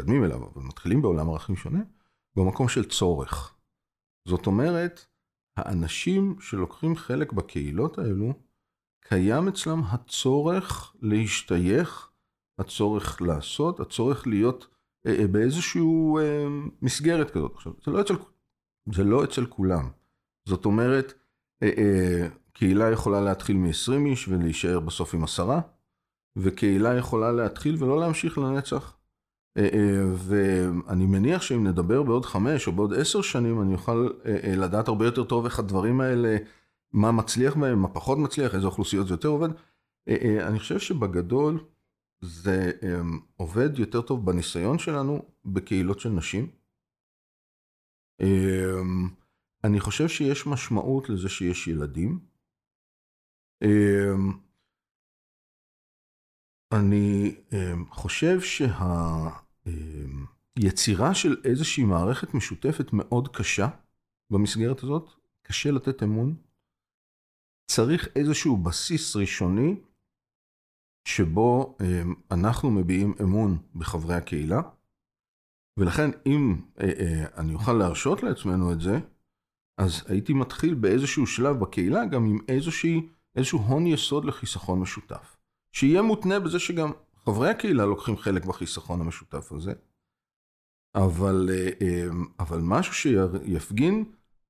[0.00, 1.80] מתקדמים אליו, אבל מתחילים בעולם ערכים שונה,
[2.36, 3.54] במקום של צורך.
[4.28, 5.06] זאת אומרת,
[5.56, 8.32] האנשים שלוקחים חלק בקהילות האלו,
[9.00, 12.10] קיים אצלם הצורך להשתייך,
[12.58, 14.66] הצורך לעשות, הצורך להיות
[15.06, 16.46] אה, אה, באיזשהו אה,
[16.82, 17.52] מסגרת כזאת.
[17.54, 18.14] עכשיו, זה לא אצל,
[18.94, 19.90] זה לא אצל כולם.
[20.48, 21.14] זאת אומרת,
[22.52, 25.60] קהילה יכולה להתחיל מ-20 איש ולהישאר בסוף עם עשרה,
[26.36, 28.99] וקהילה יכולה להתחיל ולא להמשיך לנצח.
[29.56, 34.56] אה, אה, ואני מניח שאם נדבר בעוד חמש או בעוד עשר שנים, אני אוכל אה,
[34.56, 36.36] לדעת הרבה יותר טוב איך הדברים האלה,
[36.92, 39.48] מה מצליח בהם, מה פחות מצליח, איזה אוכלוסיות זה יותר עובד.
[40.46, 41.64] אני חושב שבגדול
[42.20, 42.70] זה
[43.36, 46.50] עובד יותר טוב בניסיון שלנו בקהילות של נשים.
[49.64, 52.18] אני חושב שיש משמעות לזה שיש ילדים.
[56.72, 57.34] אני
[57.90, 58.38] חושב
[60.56, 63.68] שהיצירה של איזושהי מערכת משותפת מאוד קשה
[64.32, 65.10] במסגרת הזאת,
[65.42, 66.36] קשה לתת אמון.
[67.70, 69.80] צריך איזשהו בסיס ראשוני
[71.08, 71.76] שבו
[72.30, 74.60] אנחנו מביעים אמון בחברי הקהילה,
[75.76, 76.56] ולכן אם
[77.36, 78.98] אני אוכל להרשות לעצמנו את זה,
[79.78, 85.39] אז הייתי מתחיל באיזשהו שלב בקהילה גם עם איזושהי, איזשהו הון יסוד לחיסכון משותף.
[85.72, 89.72] שיהיה מותנה בזה שגם חברי הקהילה לוקחים חלק בחיסכון המשותף הזה.
[90.94, 92.06] אבל, אה, אה,
[92.38, 94.04] אבל משהו שיפגין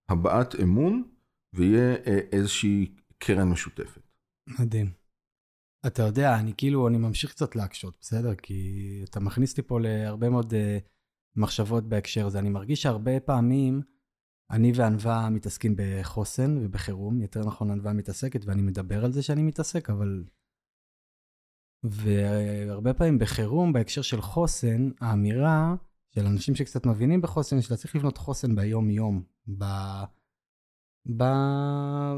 [0.08, 1.08] הבעת אמון
[1.52, 4.02] ויהיה אה, איזושהי קרן משותפת.
[4.60, 4.90] מדהים.
[5.86, 8.34] אתה יודע, אני כאילו, אני ממשיך קצת להקשות, בסדר?
[8.34, 10.54] כי אתה מכניס אותי פה להרבה מאוד
[11.36, 12.38] מחשבות בהקשר הזה.
[12.38, 13.82] אני מרגיש שהרבה פעמים
[14.50, 19.90] אני וענווה מתעסקים בחוסן ובחירום, יותר נכון ענווה מתעסקת, ואני מדבר על זה שאני מתעסק,
[19.90, 20.24] אבל
[21.82, 25.74] והרבה פעמים בחירום, בהקשר של חוסן, האמירה
[26.14, 29.22] של אנשים שקצת מבינים בחוסן, שאתה צריך לבנות חוסן ביום-יום,
[29.58, 29.64] ב...
[31.16, 31.24] ב...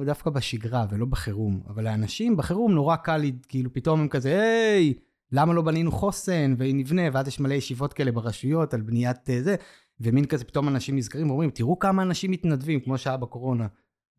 [0.07, 1.63] דווקא בשגרה ולא בחירום.
[1.69, 4.95] אבל לאנשים בחירום נורא קל, כאילו פתאום הם כזה, היי,
[5.33, 9.57] למה לא בנינו חוסן, ונבנה, ואז יש מלא ישיבות כאלה ברשויות על בניית אה, זה,
[10.01, 13.67] ומין כזה פתאום אנשים נזכרים ואומרים, תראו כמה אנשים מתנדבים, כמו שהיה בקורונה.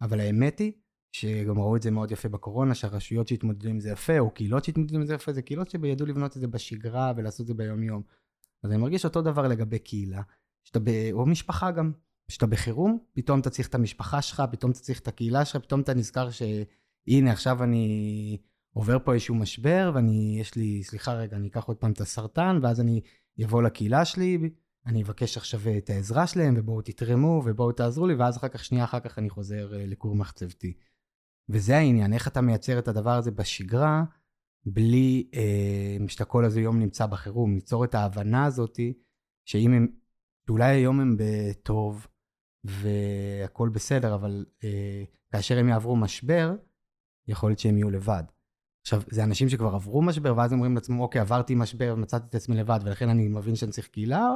[0.02, 0.72] אבל האמת היא
[1.16, 4.96] שגם ראו את זה מאוד יפה בקורונה, שהרשויות שהתמודדו עם זה יפה, או קהילות שהתמודדו
[4.96, 8.02] עם זה יפה, זה קהילות שידעו לבנות את זה בשגרה ולעשות את זה ביום-יום.
[8.64, 10.22] אז אני מרגיש אותו דבר לגבי קהילה,
[10.64, 10.90] שאתה ב...
[11.12, 11.92] או משפחה גם,
[12.32, 15.82] שאתה בחירום, פתאום אתה צריך את המשפחה שלך, פתאום אתה צריך את הקהילה שלך, פתאום
[15.82, 18.38] אתה נזכר שהנה עכשיו אני
[18.74, 22.60] עובר פה איזשהו משבר, ואני, יש לי, סליחה רגע, אני אקח עוד פעם את הסרטן,
[22.62, 23.02] ואז אני
[23.46, 24.38] אבוא לקהילה שלי,
[24.86, 28.84] אני אבקש עכשיו את העזרה שלהם, ובואו תתרמו, ובואו תעזרו לי, ואז אחר כך, שנייה
[28.84, 30.74] אחר כך אני חוזר אה, לכור מחצבתי.
[31.50, 34.04] וזה העניין, איך אתה מייצר את הדבר הזה בשגרה,
[34.66, 38.94] בלי אה, שאתה כל איזה יום נמצא בחירום, ליצור את ההבנה הזאתי,
[39.46, 39.88] שאם הם,
[40.48, 42.08] שאולי היום הם בטוב
[42.64, 46.56] והכול בסדר, אבל אה, כאשר הם יעברו משבר,
[47.28, 48.24] יכול להיות שהם יהיו לבד.
[48.82, 52.56] עכשיו, זה אנשים שכבר עברו משבר, ואז אומרים לעצמם, אוקיי, עברתי משבר ומצאתי את עצמי
[52.56, 54.28] לבד, ולכן אני מבין שאני צריך קהילה,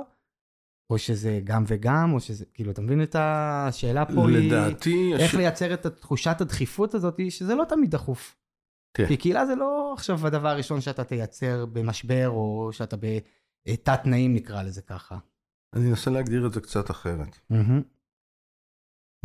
[0.89, 4.89] או שזה גם וגם, או שזה, כאילו, אתה מבין את השאלה פה לדעתי...
[4.89, 8.35] היא, איך לייצר את תחושת הדחיפות הזאת, שזה לא תמיד דחוף.
[8.93, 9.07] כן.
[9.07, 14.63] כי קהילה זה לא עכשיו הדבר הראשון שאתה תייצר במשבר, או שאתה בתת תנאים, נקרא
[14.63, 15.17] לזה ככה.
[15.73, 17.39] אני אנסה להגדיר את זה קצת אחרת.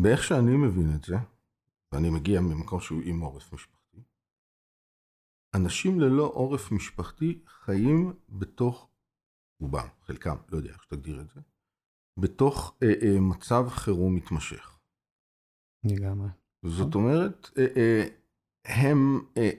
[0.00, 1.16] באיך שאני מבין את זה,
[1.92, 3.98] ואני מגיע ממקום שהוא עם עורף משפחתי,
[5.54, 8.88] אנשים ללא עורף משפחתי חיים בתוך
[9.60, 11.40] רובם, חלקם, לא יודע איך שתגדיר את זה,
[12.16, 14.78] בתוך אה, אה, מצב חירום מתמשך.
[15.84, 16.28] לגמרי.
[16.62, 18.04] זאת אומרת, אה, אה,
[18.64, 19.20] הם...
[19.36, 19.50] אה,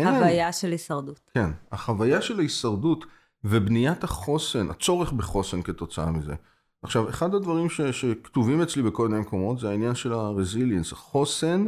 [0.00, 1.30] חוויה של הישרדות.
[1.34, 3.04] כן, החוויה של ההישרדות
[3.44, 6.34] ובניית החוסן, הצורך בחוסן כתוצאה מזה.
[6.82, 11.64] עכשיו, אחד הדברים ש, שכתובים אצלי בכל מיני מקומות זה העניין של הרזיליאנס, החוסן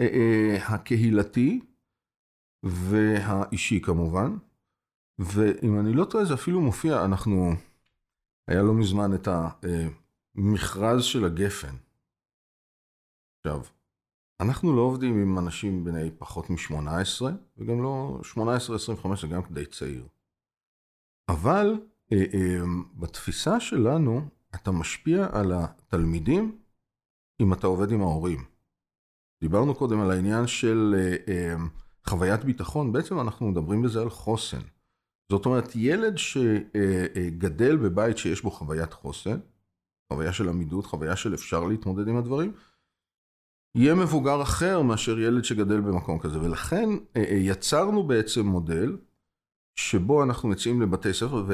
[0.00, 1.60] אה, אה, הקהילתי
[2.62, 4.36] והאישי כמובן.
[5.18, 7.52] ואם אני לא טועה, זה אפילו מופיע, אנחנו,
[8.48, 9.28] היה לא מזמן את
[10.36, 11.74] המכרז של הגפן.
[13.38, 13.62] עכשיו,
[14.40, 17.26] אנחנו לא עובדים עם אנשים בני פחות מ-18,
[17.56, 18.36] וגם לא 18-25
[19.20, 20.06] זה גם די צעיר.
[21.28, 21.80] אבל
[22.12, 22.60] אה, אה,
[22.94, 24.20] בתפיסה שלנו,
[24.54, 26.58] אתה משפיע על התלמידים
[27.42, 28.44] אם אתה עובד עם ההורים.
[29.40, 30.94] דיברנו קודם על העניין של
[31.28, 31.54] אה,
[32.06, 34.62] חוויית ביטחון, בעצם אנחנו מדברים בזה על חוסן.
[35.32, 39.40] זאת אומרת, ילד שגדל בבית שיש בו חוויית חוסן,
[40.12, 42.52] חוויה של עמידות, חוויה של אפשר להתמודד עם הדברים,
[43.74, 46.40] יהיה מבוגר אחר מאשר ילד שגדל במקום כזה.
[46.40, 48.96] ולכן אה, אה, יצרנו בעצם מודל
[49.78, 51.52] שבו אנחנו מציעים לבתי ספר, ו...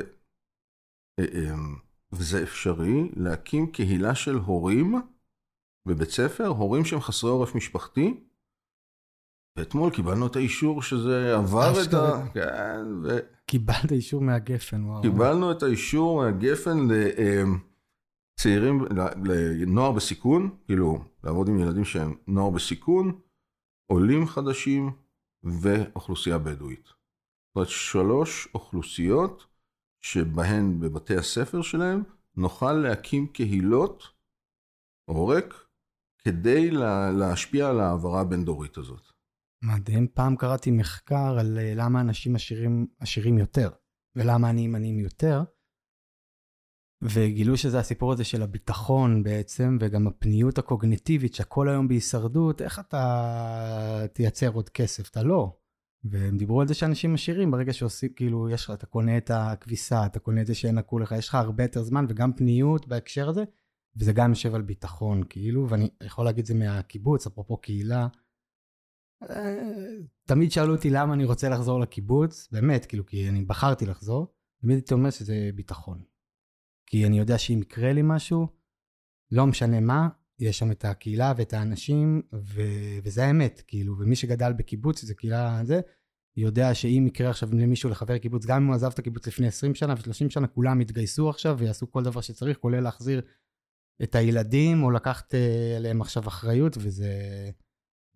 [1.20, 1.54] אה,
[2.12, 4.94] וזה אפשרי להקים קהילה של הורים
[5.86, 8.24] בבית ספר, הורים שהם חסרי עורף משפחתי,
[9.58, 12.26] ואתמול קיבלנו את האישור שזה עבר את ה...
[12.34, 13.18] כן, ו...
[13.46, 15.02] קיבלת אישור מהגפן, וואו.
[15.02, 16.78] קיבלנו את האישור מהגפן
[18.38, 18.84] לצעירים,
[19.24, 23.20] לנוער בסיכון, כאילו, לעבוד עם ילדים שהם נוער בסיכון,
[23.86, 24.90] עולים חדשים
[25.42, 26.84] ואוכלוסייה בדואית.
[26.84, 29.46] זאת אומרת, שלוש אוכלוסיות
[30.00, 32.02] שבהן בבתי הספר שלהם
[32.36, 34.08] נוכל להקים קהילות
[35.04, 35.54] עורק
[36.18, 36.70] כדי
[37.18, 39.13] להשפיע על ההעברה הבין-דורית הזאת.
[39.64, 40.08] מדהים.
[40.14, 43.70] פעם קראתי מחקר על אה, למה אנשים עשירים, עשירים יותר,
[44.16, 45.42] ולמה עניים עניים יותר,
[47.02, 54.06] וגילו שזה הסיפור הזה של הביטחון בעצם, וגם הפניות הקוגניטיבית, שהכל היום בהישרדות, איך אתה
[54.12, 55.10] תייצר עוד כסף?
[55.10, 55.56] אתה לא.
[56.04, 60.06] והם דיברו על זה שאנשים עשירים, ברגע שעושים, כאילו, יש לך, אתה קונה את הכביסה,
[60.06, 63.44] אתה קונה את זה שינקו לך, יש לך הרבה יותר זמן, וגם פניות בהקשר הזה,
[63.96, 68.08] וזה גם יושב על ביטחון, כאילו, ואני יכול להגיד זה מהקיבוץ, אפרופו קהילה.
[70.26, 74.76] תמיד שאלו אותי למה אני רוצה לחזור לקיבוץ, באמת, כאילו, כי אני בחרתי לחזור, תמיד
[74.76, 76.02] הייתי אומר שזה ביטחון.
[76.86, 78.48] כי אני יודע שאם יקרה לי משהו,
[79.30, 80.08] לא משנה מה,
[80.38, 85.60] יש שם את הקהילה ואת האנשים, ו- וזה האמת, כאילו, ומי שגדל בקיבוץ, זה קהילה
[85.64, 85.80] זה,
[86.36, 89.74] יודע שאם יקרה עכשיו למישהו לחבר קיבוץ, גם אם הוא עזב את הקיבוץ לפני 20
[89.74, 93.22] שנה ו-30 שנה, כולם יתגייסו עכשיו ויעשו כל דבר שצריך, כולל להחזיר
[94.02, 97.10] את הילדים, או לקחת אה, עליהם עכשיו אחריות, וזה...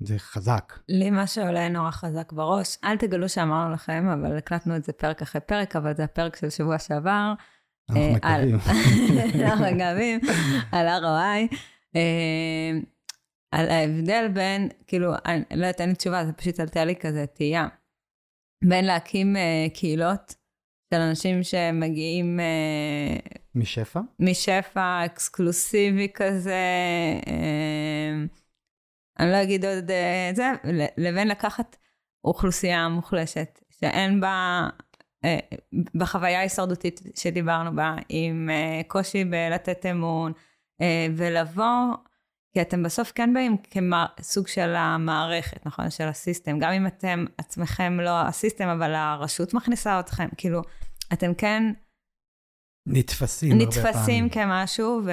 [0.00, 0.78] זה חזק.
[0.88, 5.22] לי מה שעולה נורא חזק בראש, אל תגלו שאמרנו לכם, אבל הקלטנו את זה פרק
[5.22, 7.32] אחרי פרק, אבל זה הפרק של שבוע שעבר.
[7.90, 8.58] אנחנו אה, מקווים.
[9.44, 10.20] אנחנו מקווים,
[10.72, 11.56] על ROI.
[11.96, 12.78] אה,
[13.52, 17.26] על ההבדל בין, כאילו, אני לא יודעת, אין לי תשובה, זה פשוט עלתה לי כזה
[17.26, 17.68] תהייה.
[18.64, 20.34] בין להקים אה, קהילות
[20.94, 22.40] של אנשים שמגיעים...
[23.54, 24.00] משפע?
[24.20, 26.54] משפע, אקסקלוסיבי כזה.
[29.18, 29.90] אני לא אגיד עוד
[30.30, 30.52] את זה,
[30.96, 31.76] לבין לקחת
[32.24, 34.68] אוכלוסייה מוחלשת, שאין בה,
[35.24, 35.38] אה,
[35.94, 40.32] בחוויה ההישרדותית שדיברנו בה, עם אה, קושי בלתת אמון,
[40.80, 41.94] אה, ולבוא,
[42.54, 43.56] כי אתם בסוף כן באים
[44.16, 45.90] כסוג של המערכת, נכון?
[45.90, 46.58] של הסיסטם.
[46.58, 50.62] גם אם אתם עצמכם לא הסיסטם, אבל הרשות מכניסה אתכם, כאילו,
[51.12, 51.62] אתם כן...
[52.86, 53.86] נתפסים הרבה פעמים.
[53.86, 55.10] נתפסים כמשהו, ו...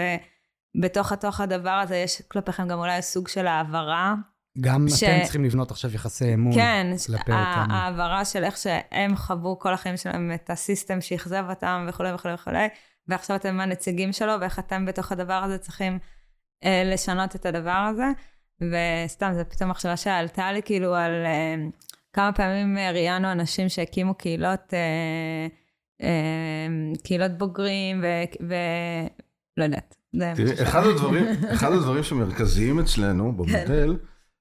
[0.80, 4.16] בתוך התוך הדבר הזה יש כלפיכם גם אולי סוג של העברה.
[4.62, 5.04] גם ש...
[5.04, 7.66] אתם צריכים לבנות עכשיו יחסי אמון כן, כלפי אותם.
[7.66, 12.34] כן, העברה של איך שהם חוו כל החיים שלהם את הסיסטם שאכזב אותם וכולי וכולי
[12.34, 12.68] וכולי,
[13.08, 16.00] ועכשיו אתם הנציגים שלו, ואיך אתם בתוך הדבר הזה צריכים
[16.64, 18.06] אה, לשנות את הדבר הזה.
[18.62, 21.56] וסתם, זו פתאום מחשבה שעלתה לי כאילו על אה,
[22.14, 25.48] כמה פעמים ראיינו אנשים שהקימו קהילות, אה,
[26.02, 26.68] אה,
[27.04, 28.04] קהילות בוגרים,
[28.40, 29.96] ולא יודעת,
[30.36, 33.96] תראי, אחד הדברים, אחד הדברים שמרכזיים אצלנו במודל,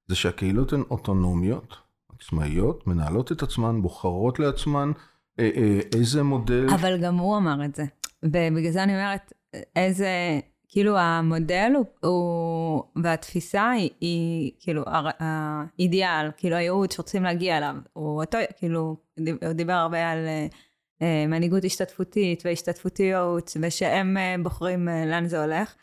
[0.08, 1.76] זה שהקהילות הן אוטונומיות,
[2.18, 4.92] עצמאיות, מנהלות את עצמן, בוחרות לעצמן
[5.40, 6.66] אה, אה, איזה מודל...
[6.74, 7.84] אבל גם הוא אמר את זה.
[8.22, 9.32] ובגלל זה אני אומרת,
[9.76, 14.82] איזה, כאילו המודל הוא, הוא והתפיסה היא, היא כאילו
[15.20, 17.74] האידיאל, כאילו הייעוד שרוצים להגיע אליו.
[17.92, 20.54] הוא אותו, כאילו, הוא דיבר הרבה על uh,
[21.02, 25.74] מנהיגות השתתפותית והשתתפותיות, ושהם uh, בוחרים uh, לאן זה הולך.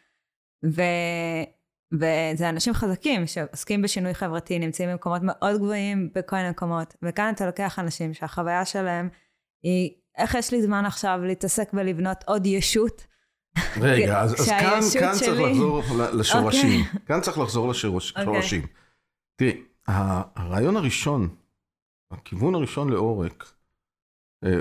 [0.66, 0.82] ו...
[1.94, 6.96] וזה אנשים חזקים שעוסקים בשינוי חברתי, נמצאים במקומות מאוד גבוהים בכל מיני מקומות.
[7.04, 9.10] וכאן אתה לוקח אנשים שהחוויה שלהם
[9.64, 13.08] היא, איך יש לי זמן עכשיו להתעסק ולבנות עוד ישות?
[13.82, 15.26] רגע, אז, אז כאן, כאן שלי...
[15.26, 15.84] צריך לחזור
[16.14, 16.82] לשורשים.
[16.82, 16.88] Okay.
[16.88, 17.06] אוקיי.
[17.06, 18.64] כאן צריך לחזור לשורשים.
[18.64, 18.68] Okay.
[19.36, 21.36] תראי, הרעיון הראשון,
[22.12, 23.50] הכיוון הראשון לעורק, אה,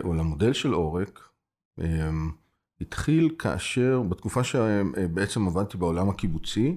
[0.04, 1.28] או למודל של עורק,
[1.80, 2.10] אה,
[2.80, 6.76] התחיל כאשר, בתקופה שבעצם עבדתי בעולם הקיבוצי,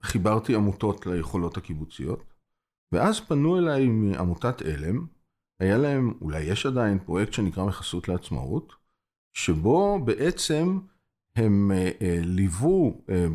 [0.00, 2.24] וחיברתי עמותות ליכולות הקיבוציות,
[2.92, 5.06] ואז פנו אליי מעמותת עלם,
[5.60, 8.72] היה להם, אולי יש עדיין, פרויקט שנקרא מחסות לעצמאות,
[9.32, 10.78] שבו בעצם
[11.36, 13.26] הם אה, אה, ליוו אה,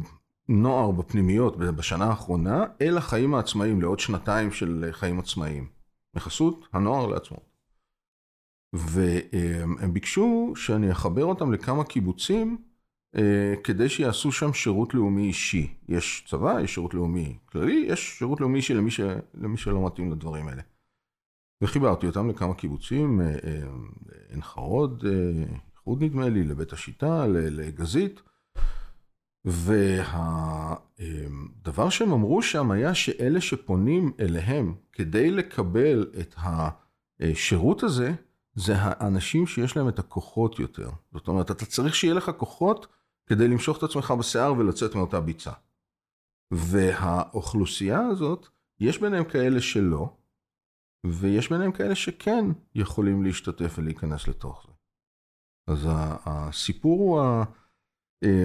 [0.50, 5.68] נוער בפנימיות בשנה האחרונה אל החיים העצמאיים, לעוד שנתיים של חיים עצמאיים.
[6.16, 7.54] מחסות הנוער לעצמאות.
[8.74, 12.58] והם ביקשו שאני אחבר אותם לכמה קיבוצים
[13.64, 15.74] כדי שיעשו שם שירות לאומי אישי.
[15.88, 19.00] יש צבא, יש שירות לאומי כללי, יש שירות לאומי אישי למי, ש...
[19.34, 20.62] למי שלא מתאים לדברים האלה.
[21.64, 23.22] וחיברתי אותם לכמה קיבוצים,
[24.30, 25.04] עין חרוד,
[25.72, 28.22] איחוד נדמה לי, לבית השיטה, לגזית.
[29.46, 31.10] והדבר
[31.90, 36.36] שהם אמרו שם היה שאלה שפונים אליהם כדי לקבל את
[37.20, 38.14] השירות הזה,
[38.56, 40.90] זה האנשים שיש להם את הכוחות יותר.
[41.14, 42.88] זאת אומרת, אתה צריך שיהיה לך כוחות
[43.26, 45.52] כדי למשוך את עצמך בשיער ולצאת מאותה ביצה.
[46.52, 48.48] והאוכלוסייה הזאת,
[48.80, 50.16] יש ביניהם כאלה שלא,
[51.06, 54.74] ויש ביניהם כאלה שכן יכולים להשתתף ולהיכנס לתוך זה.
[55.68, 55.88] אז
[56.26, 57.22] הסיפור
[58.22, 58.36] הוא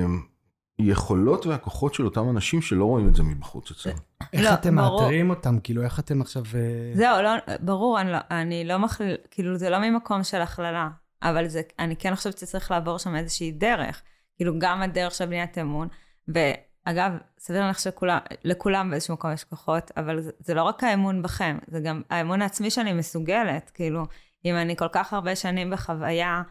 [0.79, 3.97] היכולות והכוחות של אותם אנשים שלא רואים את זה מבחוץ אצלם.
[4.33, 5.59] איך לא, אתם מאתרים אותם?
[5.61, 6.43] כאילו, איך אתם עכשיו...
[6.55, 10.89] אה, זהו, לא, ברור, אני לא, אני לא מכליל, כאילו, זה לא ממקום של הכללה,
[11.23, 14.03] אבל זה, אני כן חושבת שצריך לעבור שם איזושהי דרך.
[14.37, 15.89] כאילו, גם הדרך של בניית אמון,
[16.29, 21.59] ואגב, סביר להניח שלכולם באיזשהו מקום יש כוחות, אבל זה, זה לא רק האמון בכם,
[21.67, 23.71] זה גם האמון העצמי שאני מסוגלת.
[23.75, 24.03] כאילו,
[24.45, 26.43] אם אני כל כך הרבה שנים בחוויה,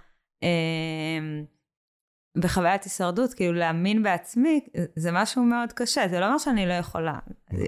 [0.43, 1.45] אמ,
[2.39, 4.59] בחוויית הישרדות, כאילו להאמין בעצמי,
[4.95, 7.19] זה משהו מאוד קשה, זה לא אומר שאני לא יכולה,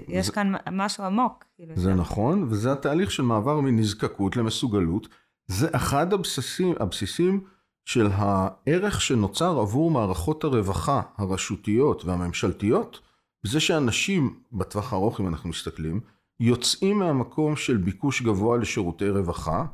[0.08, 1.44] יש כאן משהו עמוק.
[1.56, 1.96] כאילו זה שם.
[1.96, 5.08] נכון, וזה התהליך של מעבר מנזקקות למסוגלות.
[5.46, 7.44] זה אחד הבסיסים, הבסיסים
[7.84, 13.00] של הערך שנוצר עבור מערכות הרווחה הרשותיות והממשלתיות,
[13.42, 16.00] זה שאנשים, בטווח הארוך אם אנחנו מסתכלים,
[16.40, 19.64] יוצאים מהמקום של ביקוש גבוה לשירותי רווחה,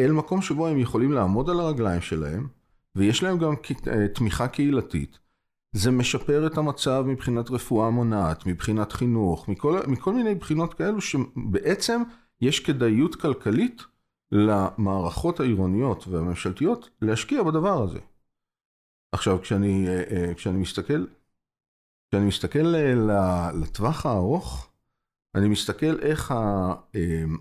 [0.00, 2.48] אל מקום שבו הם יכולים לעמוד על הרגליים שלהם,
[2.96, 3.54] ויש להם גם
[3.88, 5.18] אה, תמיכה קהילתית.
[5.72, 12.02] זה משפר את המצב מבחינת רפואה מונעת, מבחינת חינוך, מכל, מכל מיני בחינות כאלו שבעצם
[12.40, 13.82] יש כדאיות כלכלית
[14.32, 17.98] למערכות העירוניות והממשלתיות להשקיע בדבר הזה.
[19.12, 21.06] עכשיו, כשאני, אה, אה, כשאני מסתכל,
[22.10, 22.74] כשאני מסתכל
[23.62, 24.70] לטווח הארוך,
[25.34, 26.34] אני מסתכל איך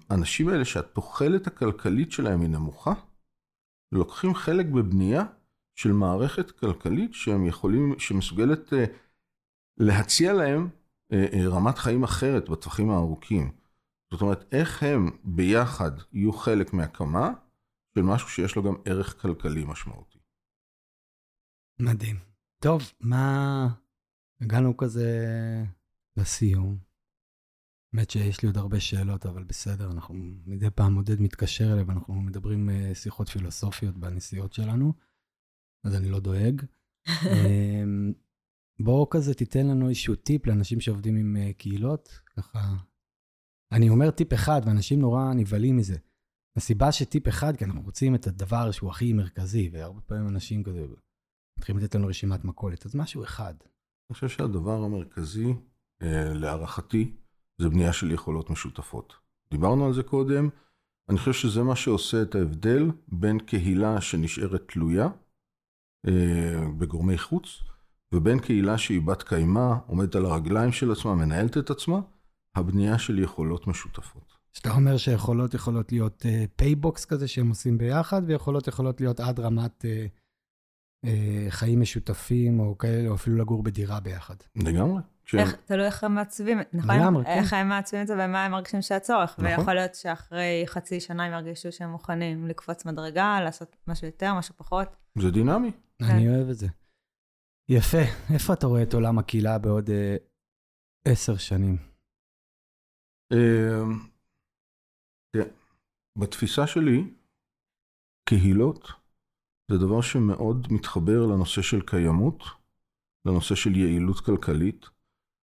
[0.09, 2.93] האנשים האלה שהתוחלת הכלכלית שלהם היא נמוכה,
[3.91, 5.23] לוקחים חלק בבנייה
[5.75, 8.85] של מערכת כלכלית שהם יכולים, שמסוגלת אה,
[9.77, 10.69] להציע להם
[11.11, 13.51] אה, אה, רמת חיים אחרת בטווחים הארוכים.
[14.11, 17.31] זאת אומרת, איך הם ביחד יהיו חלק מהקמה
[17.95, 20.19] של משהו שיש לו גם ערך כלכלי משמעותי.
[21.79, 22.19] מדהים.
[22.59, 23.67] טוב, מה...
[24.41, 25.09] הגענו כזה
[26.17, 26.77] לסיום.
[27.93, 30.13] האמת שיש לי עוד הרבה שאלות, אבל בסדר, אנחנו
[30.45, 34.93] מדי פעם עודד מתקשר אליי ואנחנו מדברים שיחות פילוסופיות בנסיעות שלנו,
[35.83, 36.61] אז אני לא דואג.
[37.07, 38.13] um,
[38.79, 42.59] בואו כזה תיתן לנו איזשהו טיפ לאנשים שעובדים עם uh, קהילות, ככה.
[43.71, 45.95] אני אומר טיפ אחד, ואנשים נורא נבהלים מזה.
[46.55, 50.85] הסיבה שטיפ אחד, כי אנחנו רוצים את הדבר שהוא הכי מרכזי, והרבה פעמים אנשים כזה
[51.59, 53.53] מתחילים לתת לנו רשימת מכולת, אז משהו אחד.
[53.61, 55.53] אני חושב שהדבר המרכזי,
[56.01, 57.13] אה, להערכתי,
[57.61, 59.13] זה בנייה של יכולות משותפות.
[59.51, 60.49] דיברנו על זה קודם,
[61.09, 65.09] אני חושב שזה מה שעושה את ההבדל בין קהילה שנשארת תלויה אה,
[66.77, 67.63] בגורמי חוץ,
[68.13, 71.99] ובין קהילה שהיא בת קיימא, עומדת על הרגליים של עצמה, מנהלת את עצמה,
[72.55, 74.33] הבנייה של יכולות משותפות.
[74.53, 76.25] שאתה אומר שיכולות יכולות להיות
[76.55, 80.23] פייבוקס אה, כזה שהם עושים ביחד, ויכולות יכולות להיות עד רמת
[81.05, 84.35] אה, אה, חיים משותפים או כאלה, או אפילו לגור בדירה ביחד.
[84.55, 85.01] לגמרי.
[85.25, 85.35] ש...
[85.35, 86.95] איך, תלוי איך הם מעצבים, נכון?
[86.95, 87.31] לגמרי, כן.
[87.31, 89.35] איך הם מעצבים את זה ומה הם מרגישים שהצורך.
[89.39, 89.45] נכון.
[89.45, 94.53] ויכול להיות שאחרי חצי שנה הם ירגישו שהם מוכנים לקפוץ מדרגה, לעשות משהו יותר, משהו
[94.57, 94.87] פחות.
[95.19, 95.71] זה דינמי.
[96.07, 96.15] כן.
[96.15, 96.67] אני אוהב את זה.
[97.69, 98.33] יפה.
[98.33, 100.15] איפה אתה רואה את עולם הקהילה בעוד אה,
[101.07, 101.77] עשר שנים?
[103.33, 103.83] אה,
[106.17, 107.13] בתפיסה שלי,
[108.29, 108.91] קהילות
[109.71, 112.43] זה דבר שמאוד מתחבר לנושא של קיימות,
[113.25, 114.85] לנושא של יעילות כלכלית,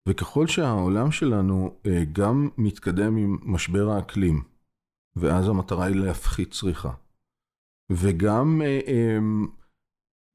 [0.10, 4.44] וככל שהעולם שלנו אה, גם מתקדם עם משבר האקלים,
[5.16, 6.94] ואז המטרה היא להפחית צריכה,
[7.92, 9.18] וגם אה, אה,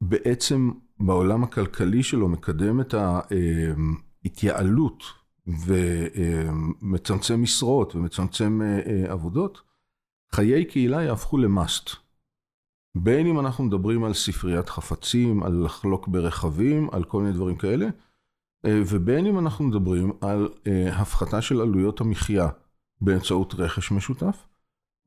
[0.01, 0.70] בעצם
[1.01, 2.94] בעולם הכלכלי שלו מקדם את
[4.24, 5.03] ההתייעלות
[5.46, 8.61] ומצמצם משרות ומצמצם
[9.09, 9.62] עבודות,
[10.32, 11.90] חיי קהילה יהפכו למאסט.
[12.94, 17.88] בין אם אנחנו מדברים על ספריית חפצים, על לחלוק ברכבים, על כל מיני דברים כאלה,
[18.64, 22.49] אה, ובין אם אנחנו מדברים על אה, הפחתה של עלויות המחיה
[23.01, 24.46] באמצעות רכש משותף,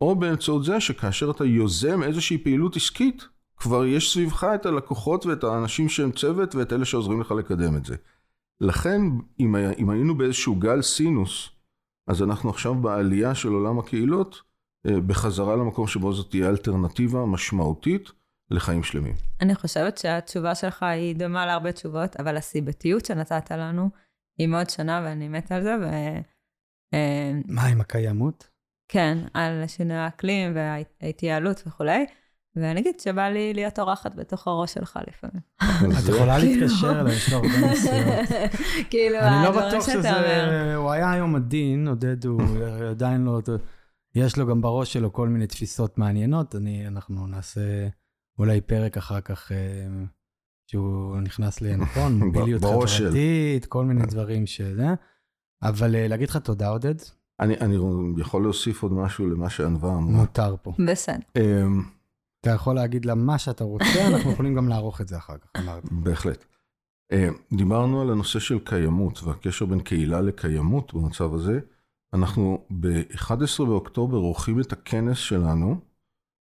[0.01, 3.27] או באמצעות זה שכאשר אתה יוזם איזושהי פעילות עסקית,
[3.61, 7.85] כבר יש סביבך את הלקוחות ואת האנשים שהם צוות ואת אלה שעוזרים לך לקדם את
[7.85, 7.95] זה.
[8.61, 9.01] לכן,
[9.39, 11.49] אם, אם היינו באיזשהו גל סינוס,
[12.07, 14.41] אז אנחנו עכשיו בעלייה של עולם הקהילות,
[14.85, 18.11] אה, בחזרה למקום שבו זאת תהיה אלטרנטיבה משמעותית
[18.51, 19.15] לחיים שלמים.
[19.41, 23.89] אני חושבת שהתשובה שלך היא דומה להרבה תשובות, אבל הסיבתיות שנתת לנו
[24.37, 25.75] היא מאוד שונה, ואני מתה על זה.
[25.81, 25.85] ו...
[26.93, 28.49] אה, מה עם הקיימות?
[28.87, 32.05] כן, על שינוי האקלים וההתייעלות וכולי.
[32.55, 35.41] ואני אגיד שבא לי להיות אורחת בתוך הראש שלך לפעמים.
[35.99, 38.29] את יכולה להתקשר אליי, יש לו הרבה נסיעות.
[38.89, 40.75] כאילו, אני לא בטוח שזה...
[40.75, 42.41] הוא היה היום עדין, עודד הוא
[42.91, 43.41] עדיין לא...
[44.15, 46.55] יש לו גם בראש שלו כל מיני תפיסות מעניינות.
[46.55, 47.87] אני, אנחנו נעשה
[48.39, 49.57] אולי פרק אחר כך, אה,
[50.67, 54.87] שהוא נכנס לנכון, מוביליות חברתית, כל מיני דברים שזה.
[55.63, 56.95] אבל אה, להגיד לך תודה, עודד.
[57.39, 57.75] אני, אני
[58.17, 60.01] יכול להוסיף עוד משהו למה שענווה אמרה.
[60.01, 60.73] מותר פה.
[60.87, 61.19] בסדר.
[62.41, 65.61] אתה יכול להגיד לה מה שאתה רוצה, אנחנו יכולים גם לערוך את זה אחר כך.
[65.91, 66.45] בהחלט.
[67.11, 71.59] אמ, דיברנו על הנושא של קיימות והקשר בין קהילה לקיימות במצב הזה.
[72.13, 75.75] אנחנו ב-11 באוקטובר עורכים את הכנס שלנו.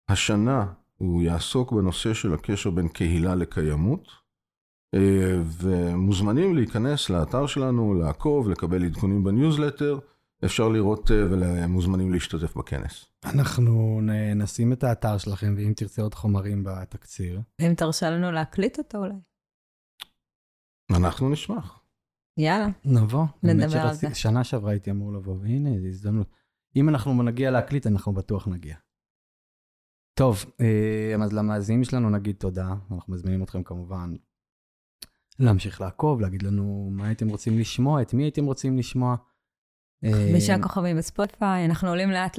[0.09, 0.65] השנה
[0.97, 4.07] הוא יעסוק בנושא של הקשר בין קהילה לקיימות,
[4.95, 9.99] אה, ומוזמנים להיכנס לאתר שלנו, לעקוב, לקבל עדכונים בניוזלטר.
[10.45, 13.05] אפשר לראות אה, ומוזמנים להשתתף בכנס.
[13.33, 14.01] אנחנו
[14.35, 17.41] נשים את האתר שלכם, ואם תרצה עוד חומרים בתקציר.
[17.61, 19.15] אם תרשה לנו להקליט אותו אולי.
[20.97, 21.79] אנחנו נשמח.
[22.37, 22.67] יאללה.
[22.85, 23.25] נבוא.
[23.43, 24.15] נדבר על זה.
[24.15, 26.27] שנה שעברה הייתי אמור לבוא, והנה, זו הזדמנות.
[26.75, 28.75] אם אנחנו נגיע להקליט, אנחנו בטוח נגיע.
[30.19, 34.15] טוב, אה, אז למאזינים שלנו נגיד תודה, אנחנו מזמינים אתכם כמובן
[35.39, 39.15] להמשיך לעקוב, להגיד לנו מה הייתם רוצים לשמוע, את מי הייתם רוצים לשמוע.
[40.11, 42.37] חמישה אה, כוכבים בספוטיפיי, אנחנו עולים לאט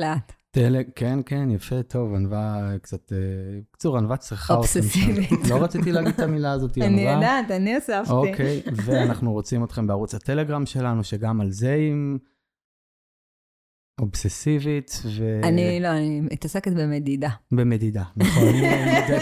[0.57, 0.87] לאט.
[0.95, 4.63] כן, כן, יפה, טוב, ענווה קצת, בקיצור, אה, ענווה צריכה אותם.
[4.63, 5.31] אובססיבית.
[5.51, 6.89] לא רציתי להגיד את המילה הזאת, ענווה.
[6.89, 8.13] אני יודעת, אני אספתי.
[8.13, 11.95] אוקיי, ואנחנו רוצים אתכם בערוץ הטלגרם שלנו, שגם על זה היא
[14.01, 15.41] אובססיבית, ו...
[15.43, 17.31] אני לא, אני מתעסקת במדידה.
[17.53, 18.49] במדידה, נכון.
[18.49, 19.17] אני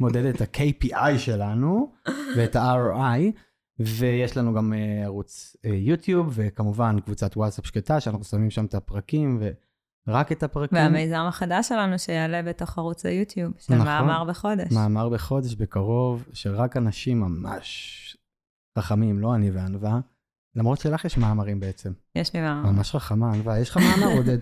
[0.00, 1.92] מודד את ה-KPI שלנו
[2.36, 3.32] ואת ה-ROI.
[3.82, 8.74] ויש לנו גם uh, ערוץ uh, יוטיוב, וכמובן קבוצת וואטסאפ שקטה, שאנחנו שמים שם את
[8.74, 9.38] הפרקים,
[10.06, 10.78] ורק את הפרקים.
[10.78, 14.72] והמיזם החדש שלנו שיעלה בתוך ערוץ היוטיוב, של נכון, מאמר בחודש.
[14.72, 17.96] מאמר בחודש בקרוב, שרק אנשים ממש
[18.78, 20.00] חכמים, לא אני וענווה,
[20.56, 21.92] למרות שלך יש מאמרים בעצם.
[22.16, 22.70] יש לי מאמר.
[22.70, 23.58] ממש חכמה, ענווה.
[23.58, 24.38] יש לך מאמר, עודד?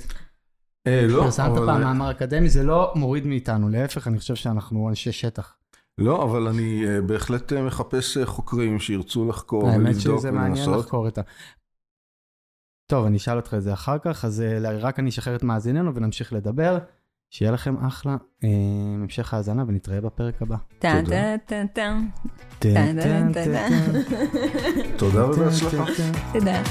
[0.87, 1.25] אה, לא, אבל...
[1.25, 5.55] פרסמת פעם מאמר אקדמי, זה לא מוריד מאיתנו, להפך, אני חושב שאנחנו אנשי שטח.
[5.99, 10.07] לא, אבל אני uh, בהחלט uh, מחפש uh, חוקרים שירצו לחקור ולבדוק ולנסות.
[10.07, 11.23] האמת שזה מעניין לחקור את ה...
[12.91, 15.95] טוב, אני אשאל אותך את זה אחר כך, אז uh, רק אני אשחרר את מאזיננו
[15.95, 16.79] ונמשיך לדבר.
[17.31, 18.17] שיהיה לכם אחלה
[19.03, 20.57] המשך האזנה ונתראה בפרק הבא.
[24.97, 25.85] תודה ובהצלחה.
[26.33, 26.63] תודה.